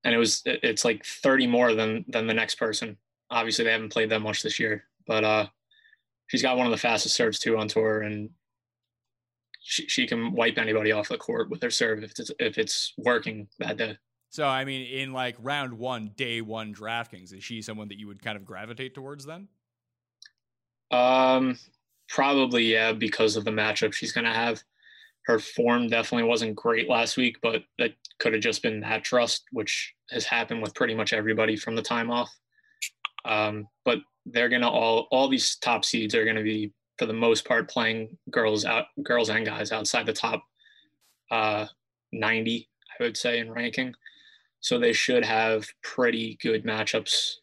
and 0.04 0.14
it 0.14 0.18
was 0.18 0.42
it's 0.44 0.84
like 0.84 1.04
30 1.04 1.46
more 1.46 1.74
than 1.74 2.04
than 2.08 2.26
the 2.26 2.34
next 2.34 2.56
person. 2.56 2.96
Obviously, 3.30 3.64
they 3.64 3.72
haven't 3.72 3.92
played 3.92 4.10
that 4.10 4.20
much 4.20 4.42
this 4.42 4.58
year, 4.58 4.84
but 5.06 5.24
uh, 5.24 5.46
she's 6.28 6.42
got 6.42 6.56
one 6.56 6.66
of 6.66 6.72
the 6.72 6.78
fastest 6.78 7.14
serves 7.14 7.38
too 7.38 7.58
on 7.58 7.68
tour, 7.68 8.02
and 8.02 8.30
she 9.60 9.86
she 9.86 10.06
can 10.06 10.32
wipe 10.32 10.58
anybody 10.58 10.92
off 10.92 11.08
the 11.08 11.18
court 11.18 11.50
with 11.50 11.62
her 11.62 11.70
serve 11.70 12.02
if 12.02 12.18
it's 12.18 12.30
if 12.38 12.58
it's 12.58 12.94
working 12.96 13.48
that 13.58 13.76
day. 13.76 13.96
So, 14.30 14.46
I 14.46 14.64
mean, 14.64 14.86
in 14.86 15.12
like 15.12 15.36
round 15.40 15.72
one, 15.72 16.10
day 16.16 16.42
one 16.42 16.74
DraftKings, 16.74 17.32
is 17.32 17.42
she 17.42 17.62
someone 17.62 17.88
that 17.88 17.98
you 17.98 18.06
would 18.08 18.22
kind 18.22 18.36
of 18.36 18.44
gravitate 18.44 18.94
towards 18.94 19.24
then? 19.24 19.48
Um, 20.90 21.58
probably 22.08 22.64
yeah, 22.64 22.92
because 22.92 23.36
of 23.36 23.44
the 23.44 23.50
matchup 23.50 23.94
she's 23.94 24.12
gonna 24.12 24.34
have 24.34 24.62
her 25.28 25.38
form 25.38 25.88
definitely 25.88 26.26
wasn't 26.26 26.56
great 26.56 26.88
last 26.88 27.18
week, 27.18 27.36
but 27.42 27.62
that 27.78 27.92
could 28.18 28.32
have 28.32 28.40
just 28.40 28.62
been 28.62 28.80
that 28.80 29.04
trust, 29.04 29.44
which 29.52 29.94
has 30.10 30.24
happened 30.24 30.62
with 30.62 30.74
pretty 30.74 30.94
much 30.94 31.12
everybody 31.12 31.54
from 31.54 31.76
the 31.76 31.82
time 31.82 32.10
off. 32.10 32.34
Um, 33.26 33.68
but 33.84 33.98
they're 34.24 34.48
gonna 34.48 34.68
all 34.68 35.06
all 35.10 35.28
these 35.28 35.56
top 35.56 35.84
seeds 35.84 36.14
are 36.14 36.24
gonna 36.24 36.42
be 36.42 36.72
for 36.98 37.04
the 37.04 37.12
most 37.12 37.44
part 37.44 37.68
playing 37.68 38.16
girls 38.30 38.64
out 38.64 38.86
girls 39.02 39.28
and 39.28 39.44
guys 39.44 39.70
outside 39.70 40.06
the 40.06 40.14
top 40.14 40.42
uh, 41.30 41.66
90, 42.12 42.66
I 42.98 43.02
would 43.02 43.16
say 43.16 43.38
in 43.38 43.52
ranking. 43.52 43.92
So 44.60 44.78
they 44.78 44.94
should 44.94 45.26
have 45.26 45.68
pretty 45.82 46.38
good 46.42 46.64
matchups 46.64 47.34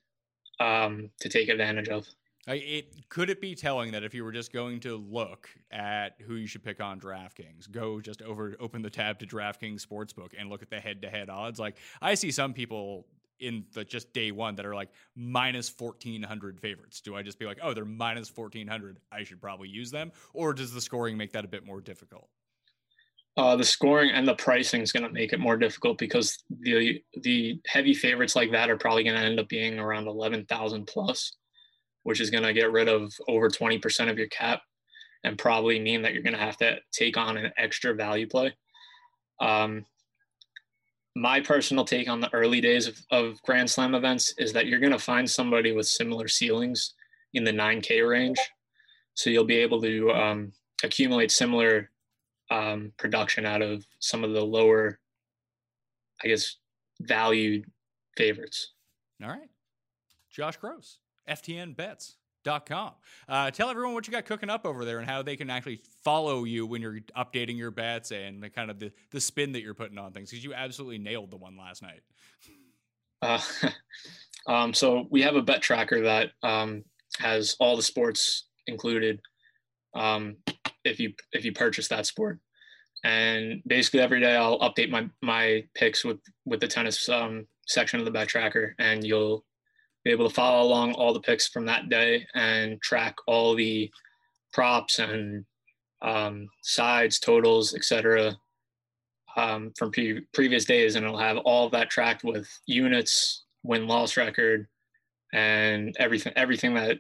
um, 0.60 1.12
to 1.22 1.30
take 1.30 1.50
advantage 1.50 1.90
of. 1.90 2.08
It 2.48 3.10
could 3.10 3.32
it 3.32 3.42
be 3.42 3.56
telling 3.56 3.92
that 3.94 4.04
if 4.04 4.14
you 4.14 4.24
were 4.24 4.32
just 4.32 4.54
going 4.54 4.80
to 4.82 4.98
look 4.98 5.50
at 5.72 6.16
who 6.22 6.36
you 6.36 6.46
should 6.46 6.64
pick 6.64 6.80
on 6.80 7.00
DraftKings, 7.00 7.72
go 7.72 8.00
just 8.00 8.22
over 8.22 8.56
open 8.60 8.84
the 8.84 8.90
tab 8.90 9.18
to 9.20 9.26
DraftKings 9.26 9.86
Sportsbook 9.86 10.34
and 10.38 10.48
look 10.50 10.62
at 10.62 10.70
the 10.70 10.80
head-to-head 10.80 11.30
odds. 11.30 11.60
Like 11.60 11.78
I 12.02 12.14
see 12.14 12.30
some 12.30 12.54
people 12.54 13.08
in 13.40 13.66
the 13.74 13.84
just 13.84 14.14
day 14.14 14.32
one 14.32 14.56
that 14.56 14.66
are 14.66 14.76
like 14.76 14.90
minus 15.16 15.74
1400 15.76 16.60
favorites. 16.60 17.02
Do 17.02 17.16
I 17.16 17.24
just 17.24 17.40
be 17.40 17.46
like, 17.46 17.58
"Oh, 17.64 17.74
they're 17.74 17.84
minus 17.84 18.32
1400, 18.34 19.00
I 19.12 19.24
should 19.24 19.42
probably 19.42 19.68
use 19.68 19.90
them?" 19.90 20.12
Or 20.34 20.54
does 20.54 20.72
the 20.72 20.82
scoring 20.82 21.18
make 21.18 21.32
that 21.34 21.46
a 21.46 21.48
bit 21.48 21.66
more 21.66 21.82
difficult? 21.82 22.30
Uh, 23.38 23.56
the 23.56 23.66
scoring 23.66 24.12
and 24.12 24.28
the 24.28 24.36
pricing 24.36 24.82
is 24.82 24.92
going 24.92 25.04
to 25.04 25.12
make 25.12 25.34
it 25.34 25.40
more 25.40 25.58
difficult 25.58 25.98
because 25.98 26.44
the 26.62 27.04
the 27.24 27.60
heavy 27.66 27.96
favorites 27.96 28.36
like 28.36 28.52
that 28.52 28.70
are 28.70 28.78
probably 28.78 29.04
going 29.04 29.16
to 29.16 29.22
end 29.22 29.40
up 29.40 29.50
being 29.50 29.80
around 29.80 30.08
11,000 30.08 30.86
plus 30.86 31.36
which 32.06 32.22
is 32.22 32.30
going 32.30 32.44
to 32.44 32.54
get 32.54 32.72
rid 32.72 32.88
of 32.88 33.12
over 33.28 33.50
20% 33.50 34.10
of 34.12 34.18
your 34.18 34.28
cap 34.28 34.62
and 35.24 35.40
probably 35.40 35.80
mean 35.80 36.04
that 36.04 36.14
you're 36.14 36.22
going 36.22 36.36
to 36.36 36.40
have 36.40 36.56
to 36.56 36.78
take 36.92 37.18
on 37.18 37.36
an 37.36 37.52
extra 37.58 37.96
value 37.96 38.28
play. 38.28 38.54
Um, 39.42 39.88
my 41.16 41.42
personal 41.42 41.84
take 41.84 42.08
on 42.08 42.20
the 42.20 42.32
early 42.32 42.62
days 42.62 42.86
of, 42.86 43.02
of 43.10 43.42
Grand 43.42 43.68
Slam 43.68 43.96
events 43.96 44.36
is 44.38 44.54
that 44.54 44.68
you're 44.68 44.80
going 44.80 44.92
to 44.92 45.00
find 45.00 45.28
somebody 45.28 45.72
with 45.72 45.88
similar 45.88 46.28
ceilings 46.28 46.94
in 47.34 47.44
the 47.44 47.52
9K 47.52 48.08
range. 48.08 48.38
So 49.16 49.32
you'll 49.32 49.44
be 49.44 49.58
able 49.58 49.82
to 49.82 50.12
um, 50.12 50.52
accumulate 50.84 51.32
similar 51.32 51.90
um, 52.52 52.92
production 53.00 53.48
out 53.48 53.64
of 53.64 53.84
some 53.98 54.24
of 54.24 54.34
the 54.34 54.46
lower, 54.46 55.00
I 56.24 56.28
guess, 56.28 56.58
valued 57.02 57.66
favorites. 58.16 58.74
All 59.24 59.30
right. 59.30 59.50
Josh 60.30 60.58
Gross. 60.58 61.00
FTNBets.com. 61.30 62.92
Uh, 63.28 63.52
tell 63.52 63.70
everyone 63.70 63.94
what 63.94 64.08
you 64.08 64.12
got 64.12 64.26
cooking 64.26 64.50
up 64.50 64.66
over 64.66 64.86
there 64.86 65.00
and 65.00 65.10
how 65.10 65.22
they 65.22 65.36
can 65.36 65.50
actually 65.50 65.82
follow 66.04 66.44
you 66.44 66.66
when 66.66 66.82
you're 66.82 67.00
updating 67.18 67.58
your 67.58 67.72
bets 67.72 68.12
and 68.12 68.42
the 68.42 68.50
kind 68.50 68.70
of 68.70 68.80
the, 68.80 68.92
the 69.12 69.20
spin 69.20 69.52
that 69.52 69.62
you're 69.62 69.74
putting 69.74 69.98
on 69.98 70.12
things 70.12 70.30
because 70.30 70.44
you 70.44 70.54
absolutely 70.54 70.98
nailed 70.98 71.32
the 71.32 71.38
one 71.38 71.58
last 71.58 71.82
night. 71.82 72.02
Uh, 73.22 73.40
um, 74.48 74.74
so 74.74 75.08
we 75.10 75.22
have 75.22 75.36
a 75.36 75.42
bet 75.42 75.62
tracker 75.62 76.02
that 76.02 76.32
um, 76.44 76.84
has 77.20 77.56
all 77.60 77.76
the 77.76 77.82
sports 77.82 78.48
included 78.68 79.20
um, 79.96 80.36
if 80.84 81.00
you 81.00 81.14
if 81.32 81.46
you 81.46 81.52
purchase 81.52 81.88
that 81.88 82.06
sport. 82.06 82.40
And 83.04 83.62
basically 83.68 84.00
every 84.02 84.20
day 84.20 84.36
I'll 84.36 84.60
update 84.60 84.90
my 84.90 85.10
my 85.22 85.64
picks 85.76 86.04
with 86.04 86.20
with 86.46 86.60
the 86.60 86.68
tennis 86.68 87.08
um, 87.10 87.48
section 87.68 88.00
of 88.00 88.06
the 88.06 88.12
bet 88.12 88.28
tracker, 88.28 88.76
and 88.80 89.04
you'll 89.04 89.46
be 90.06 90.12
able 90.12 90.30
to 90.30 90.34
follow 90.34 90.66
along 90.66 90.94
all 90.94 91.14
the 91.14 91.20
picks 91.20 91.48
from 91.50 91.66
that 91.66 91.90
day 91.90 92.26
and 92.36 92.80
track 92.82 93.16
all 93.26 93.56
the 93.56 93.92
props 94.54 95.00
and 95.00 95.44
um, 96.04 96.48
sides, 96.62 97.20
totals, 97.20 97.74
etc. 97.74 98.38
Um, 99.36 99.74
from 99.78 99.92
pre- 99.92 100.22
previous 100.32 100.64
days, 100.64 100.96
and 100.96 101.04
it'll 101.04 101.18
have 101.18 101.38
all 101.38 101.66
of 101.66 101.72
that 101.72 101.90
tracked 101.90 102.24
with 102.24 102.48
units, 102.68 103.44
win 103.64 103.88
loss 103.88 104.16
record, 104.16 104.68
and 105.34 105.94
everything 106.00 106.32
everything 106.36 106.76
that 106.76 107.00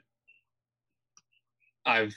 I've 1.85 2.15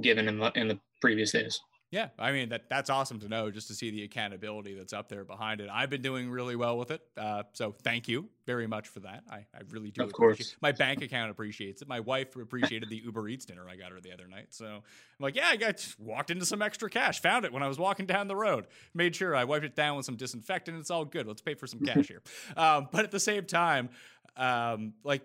given 0.00 0.28
in 0.28 0.38
the 0.38 0.52
in 0.54 0.68
the 0.68 0.78
previous 1.00 1.32
days. 1.32 1.60
Yeah, 1.92 2.08
I 2.18 2.32
mean 2.32 2.48
that 2.48 2.70
that's 2.70 2.88
awesome 2.88 3.20
to 3.20 3.28
know 3.28 3.50
just 3.50 3.68
to 3.68 3.74
see 3.74 3.90
the 3.90 4.02
accountability 4.02 4.74
that's 4.74 4.94
up 4.94 5.10
there 5.10 5.26
behind 5.26 5.60
it. 5.60 5.68
I've 5.70 5.90
been 5.90 6.00
doing 6.00 6.30
really 6.30 6.56
well 6.56 6.78
with 6.78 6.90
it, 6.90 7.02
uh, 7.18 7.42
so 7.52 7.74
thank 7.82 8.08
you 8.08 8.30
very 8.46 8.66
much 8.66 8.88
for 8.88 9.00
that. 9.00 9.24
I, 9.30 9.44
I 9.54 9.60
really 9.68 9.90
do. 9.90 10.02
Of 10.02 10.14
course, 10.14 10.56
my 10.62 10.72
bank 10.72 11.02
account 11.02 11.30
appreciates 11.30 11.82
it. 11.82 11.88
My 11.88 12.00
wife 12.00 12.34
appreciated 12.34 12.88
the 12.88 12.96
Uber 12.96 13.28
Eats 13.28 13.44
dinner 13.44 13.68
I 13.68 13.76
got 13.76 13.92
her 13.92 14.00
the 14.00 14.10
other 14.10 14.26
night. 14.26 14.46
So 14.54 14.64
I'm 14.64 14.82
like, 15.20 15.36
yeah, 15.36 15.48
I 15.48 15.56
got 15.56 15.86
walked 15.98 16.30
into 16.30 16.46
some 16.46 16.62
extra 16.62 16.88
cash, 16.88 17.20
found 17.20 17.44
it 17.44 17.52
when 17.52 17.62
I 17.62 17.68
was 17.68 17.78
walking 17.78 18.06
down 18.06 18.26
the 18.26 18.36
road, 18.36 18.68
made 18.94 19.14
sure 19.14 19.36
I 19.36 19.44
wiped 19.44 19.66
it 19.66 19.76
down 19.76 19.98
with 19.98 20.06
some 20.06 20.16
disinfectant. 20.16 20.78
It's 20.78 20.90
all 20.90 21.04
good. 21.04 21.26
Let's 21.26 21.42
pay 21.42 21.54
for 21.54 21.66
some 21.66 21.80
cash 21.84 22.08
here. 22.08 22.22
Um, 22.56 22.88
but 22.90 23.04
at 23.04 23.10
the 23.10 23.20
same 23.20 23.44
time, 23.44 23.90
um, 24.38 24.94
like, 25.04 25.20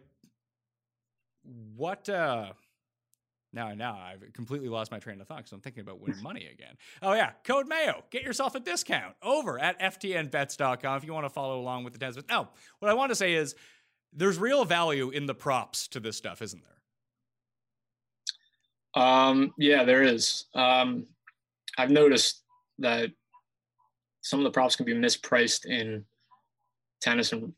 what? 1.77 2.09
Uh, 2.09 2.51
now, 3.53 3.73
now 3.73 3.97
I've 3.97 4.33
completely 4.33 4.67
lost 4.67 4.91
my 4.91 4.99
train 4.99 5.21
of 5.21 5.27
thought 5.27 5.37
because 5.37 5.51
I'm 5.51 5.61
thinking 5.61 5.81
about 5.81 6.01
winning 6.01 6.21
money 6.21 6.47
again. 6.51 6.75
Oh 7.01 7.13
yeah, 7.13 7.31
code 7.43 7.67
Mayo, 7.67 8.03
get 8.11 8.23
yourself 8.23 8.55
a 8.55 8.59
discount 8.59 9.15
over 9.21 9.59
at 9.59 9.79
ftnbets.com 9.79 10.97
if 10.97 11.05
you 11.05 11.13
want 11.13 11.25
to 11.25 11.29
follow 11.29 11.59
along 11.59 11.83
with 11.83 11.93
the 11.93 11.99
tennis. 11.99 12.17
Now, 12.29 12.49
what 12.79 12.91
I 12.91 12.93
want 12.93 13.11
to 13.11 13.15
say 13.15 13.33
is 13.33 13.55
there's 14.13 14.37
real 14.37 14.65
value 14.65 15.09
in 15.09 15.25
the 15.25 15.35
props 15.35 15.87
to 15.89 15.99
this 15.99 16.17
stuff, 16.17 16.41
isn't 16.41 16.63
there? 16.63 19.03
Um, 19.03 19.53
yeah, 19.57 19.83
there 19.83 20.03
is. 20.03 20.45
Um, 20.53 21.05
I've 21.77 21.91
noticed 21.91 22.43
that 22.79 23.11
some 24.21 24.39
of 24.39 24.43
the 24.43 24.51
props 24.51 24.75
can 24.75 24.85
be 24.85 24.93
mispriced 24.93 25.65
in 25.65 26.03
tennis, 26.99 27.31
and 27.31 27.53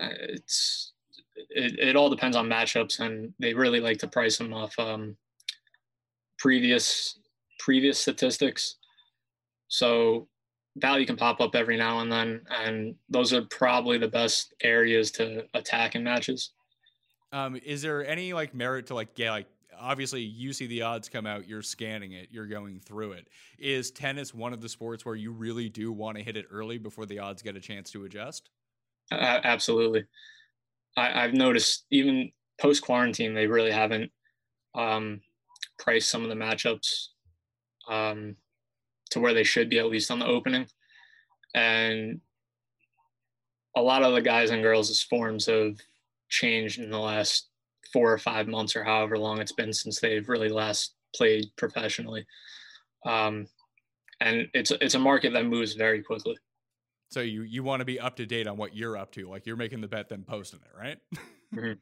uh, 0.00 0.08
it's 0.20 0.92
it, 1.50 1.78
it 1.78 1.96
all 1.96 2.10
depends 2.10 2.36
on 2.36 2.48
matchups, 2.48 3.00
and 3.00 3.32
they 3.38 3.54
really 3.54 3.80
like 3.80 3.98
to 3.98 4.08
price 4.08 4.38
them 4.38 4.52
off 4.52 4.78
um, 4.78 5.16
previous 6.44 7.18
previous 7.58 7.98
statistics. 7.98 8.76
So 9.68 10.28
value 10.76 11.06
can 11.06 11.16
pop 11.16 11.40
up 11.40 11.54
every 11.54 11.78
now 11.78 12.00
and 12.00 12.12
then, 12.12 12.42
and 12.50 12.94
those 13.08 13.32
are 13.32 13.46
probably 13.50 13.96
the 13.96 14.08
best 14.08 14.54
areas 14.62 15.10
to 15.12 15.46
attack 15.54 15.94
in 15.94 16.04
matches. 16.04 16.50
Um, 17.32 17.56
is 17.64 17.80
there 17.80 18.06
any 18.06 18.34
like 18.34 18.54
merit 18.54 18.86
to 18.88 18.94
like 18.94 19.14
get 19.14 19.30
like 19.30 19.46
obviously 19.80 20.20
you 20.20 20.52
see 20.52 20.66
the 20.66 20.82
odds 20.82 21.08
come 21.08 21.24
out, 21.24 21.48
you're 21.48 21.62
scanning 21.62 22.12
it, 22.12 22.28
you're 22.30 22.46
going 22.46 22.78
through 22.78 23.12
it. 23.12 23.28
Is 23.58 23.90
tennis 23.90 24.34
one 24.34 24.52
of 24.52 24.60
the 24.60 24.68
sports 24.68 25.06
where 25.06 25.14
you 25.14 25.32
really 25.32 25.70
do 25.70 25.92
want 25.92 26.18
to 26.18 26.22
hit 26.22 26.36
it 26.36 26.44
early 26.50 26.76
before 26.76 27.06
the 27.06 27.20
odds 27.20 27.40
get 27.40 27.56
a 27.56 27.60
chance 27.60 27.90
to 27.92 28.04
adjust? 28.04 28.50
Uh, 29.10 29.40
absolutely. 29.44 30.04
I, 30.94 31.22
have 31.22 31.32
noticed 31.32 31.86
even 31.90 32.30
post 32.60 32.82
quarantine, 32.82 33.32
they 33.34 33.46
really 33.46 33.72
haven't 33.72 34.12
um, 34.74 35.20
priced 35.78 36.10
some 36.10 36.22
of 36.22 36.28
the 36.28 36.34
matchups 36.34 37.08
um, 37.88 38.36
to 39.10 39.20
where 39.20 39.34
they 39.34 39.44
should 39.44 39.68
be, 39.68 39.78
at 39.78 39.86
least 39.86 40.10
on 40.10 40.18
the 40.18 40.26
opening. 40.26 40.66
And 41.54 42.20
a 43.76 43.82
lot 43.82 44.02
of 44.02 44.14
the 44.14 44.22
guys 44.22 44.50
and 44.50 44.62
girls' 44.62 45.02
forms 45.02 45.46
have 45.46 45.76
changed 46.28 46.78
in 46.78 46.90
the 46.90 46.98
last 46.98 47.48
four 47.92 48.12
or 48.12 48.18
five 48.18 48.48
months 48.48 48.74
or 48.74 48.84
however 48.84 49.18
long 49.18 49.40
it's 49.40 49.52
been 49.52 49.72
since 49.72 50.00
they've 50.00 50.28
really 50.28 50.48
last 50.48 50.94
played 51.14 51.46
professionally. 51.56 52.26
Um, 53.06 53.46
and 54.20 54.48
it's 54.54 54.70
it's 54.70 54.94
a 54.94 54.98
market 54.98 55.32
that 55.32 55.46
moves 55.46 55.74
very 55.74 56.02
quickly. 56.02 56.36
So 57.10 57.20
you 57.20 57.42
you 57.42 57.62
want 57.62 57.80
to 57.80 57.84
be 57.84 58.00
up 58.00 58.16
to 58.16 58.26
date 58.26 58.46
on 58.46 58.56
what 58.56 58.74
you're 58.74 58.96
up 58.96 59.12
to, 59.12 59.28
like 59.28 59.46
you're 59.46 59.56
making 59.56 59.80
the 59.80 59.88
bet, 59.88 60.08
then 60.08 60.24
posting 60.24 60.60
it, 60.60 60.78
right? 60.78 60.98
mm-hmm. 61.54 61.72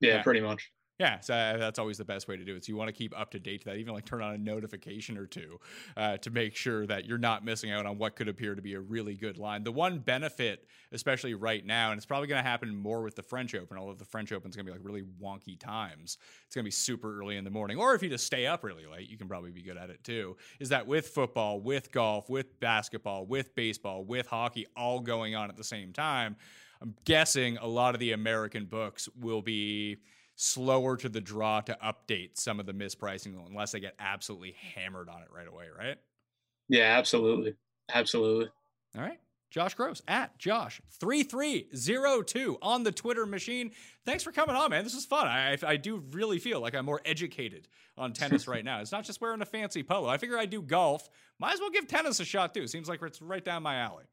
yeah, 0.00 0.14
yeah, 0.14 0.22
pretty 0.22 0.40
much. 0.40 0.70
Yeah, 0.98 1.20
so 1.20 1.32
uh, 1.32 1.58
that's 1.58 1.78
always 1.78 1.96
the 1.96 2.04
best 2.04 2.26
way 2.26 2.36
to 2.36 2.44
do 2.44 2.56
it. 2.56 2.64
So 2.64 2.70
you 2.70 2.76
want 2.76 2.88
to 2.88 2.92
keep 2.92 3.16
up 3.16 3.30
to 3.30 3.38
date 3.38 3.60
to 3.60 3.66
that, 3.66 3.76
even 3.76 3.94
like 3.94 4.04
turn 4.04 4.20
on 4.20 4.34
a 4.34 4.38
notification 4.38 5.16
or 5.16 5.26
two 5.26 5.60
uh, 5.96 6.16
to 6.18 6.30
make 6.30 6.56
sure 6.56 6.86
that 6.86 7.04
you're 7.04 7.18
not 7.18 7.44
missing 7.44 7.70
out 7.70 7.86
on 7.86 7.98
what 7.98 8.16
could 8.16 8.26
appear 8.26 8.56
to 8.56 8.62
be 8.62 8.74
a 8.74 8.80
really 8.80 9.14
good 9.14 9.38
line. 9.38 9.62
The 9.62 9.70
one 9.70 10.00
benefit, 10.00 10.66
especially 10.90 11.34
right 11.34 11.64
now, 11.64 11.92
and 11.92 11.98
it's 11.98 12.06
probably 12.06 12.26
going 12.26 12.42
to 12.42 12.48
happen 12.48 12.74
more 12.74 13.02
with 13.02 13.14
the 13.14 13.22
French 13.22 13.54
Open, 13.54 13.78
although 13.78 13.94
the 13.94 14.04
French 14.04 14.32
Open 14.32 14.50
is 14.50 14.56
going 14.56 14.66
to 14.66 14.72
be 14.72 14.76
like 14.76 14.84
really 14.84 15.04
wonky 15.22 15.56
times. 15.56 16.18
It's 16.46 16.56
going 16.56 16.64
to 16.64 16.66
be 16.66 16.72
super 16.72 17.20
early 17.20 17.36
in 17.36 17.44
the 17.44 17.50
morning, 17.50 17.78
or 17.78 17.94
if 17.94 18.02
you 18.02 18.08
just 18.08 18.26
stay 18.26 18.46
up 18.46 18.64
really 18.64 18.86
late, 18.86 19.08
you 19.08 19.16
can 19.16 19.28
probably 19.28 19.52
be 19.52 19.62
good 19.62 19.76
at 19.76 19.90
it 19.90 20.02
too. 20.02 20.36
Is 20.58 20.70
that 20.70 20.84
with 20.84 21.06
football, 21.06 21.60
with 21.60 21.92
golf, 21.92 22.28
with 22.28 22.58
basketball, 22.58 23.24
with 23.24 23.54
baseball, 23.54 24.04
with 24.04 24.26
hockey, 24.26 24.66
all 24.76 24.98
going 24.98 25.36
on 25.36 25.48
at 25.48 25.56
the 25.56 25.62
same 25.62 25.92
time? 25.92 26.34
I'm 26.82 26.94
guessing 27.04 27.56
a 27.58 27.66
lot 27.68 27.94
of 27.94 28.00
the 28.00 28.12
American 28.12 28.64
books 28.64 29.08
will 29.20 29.42
be 29.42 29.98
slower 30.40 30.96
to 30.96 31.08
the 31.08 31.20
draw 31.20 31.60
to 31.60 31.76
update 31.84 32.38
some 32.38 32.60
of 32.60 32.66
the 32.66 32.72
mispricing 32.72 33.34
unless 33.48 33.72
they 33.72 33.80
get 33.80 33.96
absolutely 33.98 34.54
hammered 34.74 35.08
on 35.08 35.20
it 35.20 35.26
right 35.34 35.48
away, 35.48 35.64
right? 35.76 35.96
Yeah, 36.68 36.96
absolutely. 36.96 37.56
Absolutely. 37.92 38.48
All 38.96 39.02
right. 39.02 39.18
Josh 39.50 39.74
Gross 39.74 40.00
at 40.06 40.38
Josh3302 40.38 42.58
on 42.62 42.84
the 42.84 42.92
Twitter 42.92 43.26
machine. 43.26 43.72
Thanks 44.04 44.22
for 44.22 44.30
coming 44.30 44.54
on, 44.54 44.70
man. 44.70 44.84
This 44.84 44.94
is 44.94 45.06
fun. 45.06 45.26
I, 45.26 45.58
I 45.66 45.76
do 45.76 46.04
really 46.12 46.38
feel 46.38 46.60
like 46.60 46.76
I'm 46.76 46.84
more 46.84 47.00
educated 47.04 47.66
on 47.96 48.12
tennis 48.12 48.46
right 48.48 48.64
now. 48.64 48.80
It's 48.80 48.92
not 48.92 49.02
just 49.04 49.20
wearing 49.20 49.42
a 49.42 49.46
fancy 49.46 49.82
polo. 49.82 50.08
I 50.08 50.18
figure 50.18 50.38
I 50.38 50.46
do 50.46 50.62
golf. 50.62 51.10
Might 51.40 51.54
as 51.54 51.60
well 51.60 51.70
give 51.70 51.88
tennis 51.88 52.20
a 52.20 52.24
shot 52.24 52.54
too. 52.54 52.68
Seems 52.68 52.88
like 52.88 53.02
it's 53.02 53.20
right 53.20 53.44
down 53.44 53.64
my 53.64 53.74
alley. 53.76 54.04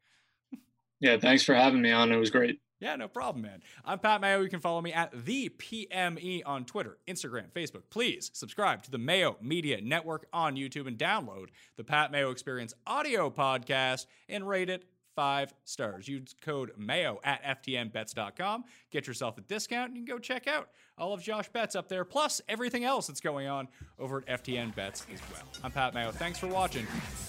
Yeah, 0.98 1.18
thanks 1.18 1.44
for 1.44 1.54
having 1.54 1.82
me 1.82 1.92
on. 1.92 2.10
It 2.10 2.16
was 2.16 2.30
great. 2.30 2.58
Yeah, 2.78 2.96
no 2.96 3.08
problem, 3.08 3.42
man. 3.42 3.62
I'm 3.84 3.98
Pat 3.98 4.20
Mayo. 4.20 4.42
You 4.42 4.50
can 4.50 4.60
follow 4.60 4.82
me 4.82 4.92
at 4.92 5.10
the 5.24 5.48
PME 5.48 6.42
on 6.44 6.66
Twitter, 6.66 6.98
Instagram, 7.08 7.50
Facebook. 7.50 7.84
Please 7.88 8.30
subscribe 8.34 8.82
to 8.82 8.90
the 8.90 8.98
Mayo 8.98 9.38
Media 9.40 9.80
Network 9.80 10.26
on 10.32 10.56
YouTube 10.56 10.86
and 10.86 10.98
download 10.98 11.46
the 11.76 11.84
Pat 11.84 12.12
Mayo 12.12 12.30
Experience 12.30 12.74
audio 12.86 13.30
podcast 13.30 14.06
and 14.28 14.46
rate 14.46 14.68
it 14.68 14.84
five 15.14 15.54
stars. 15.64 16.06
Use 16.06 16.34
code 16.42 16.72
MAYO 16.76 17.18
at 17.24 17.42
FTNBets.com. 17.64 18.64
Get 18.90 19.06
yourself 19.06 19.38
a 19.38 19.40
discount 19.40 19.88
and 19.88 19.96
you 19.96 20.04
can 20.04 20.14
go 20.14 20.18
check 20.18 20.46
out 20.46 20.68
all 20.98 21.14
of 21.14 21.22
Josh 21.22 21.48
Betts 21.48 21.74
up 21.74 21.88
there, 21.88 22.04
plus 22.04 22.42
everything 22.48 22.84
else 22.84 23.06
that's 23.06 23.20
going 23.20 23.48
on 23.48 23.68
over 23.98 24.22
at 24.28 24.44
FTN 24.44 24.74
Bets 24.74 25.06
as 25.12 25.20
well. 25.32 25.44
I'm 25.64 25.72
Pat 25.72 25.94
Mayo. 25.94 26.12
Thanks 26.12 26.38
for 26.38 26.46
watching. 26.46 26.86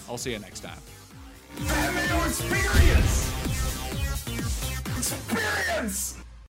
I'll 0.08 0.18
see 0.18 0.32
you 0.32 0.38
next 0.38 0.60
time. 0.60 0.78
Pat 1.66 1.94
Mayo 1.94 2.24
Experience! 2.26 3.67
Experience! 4.98 6.27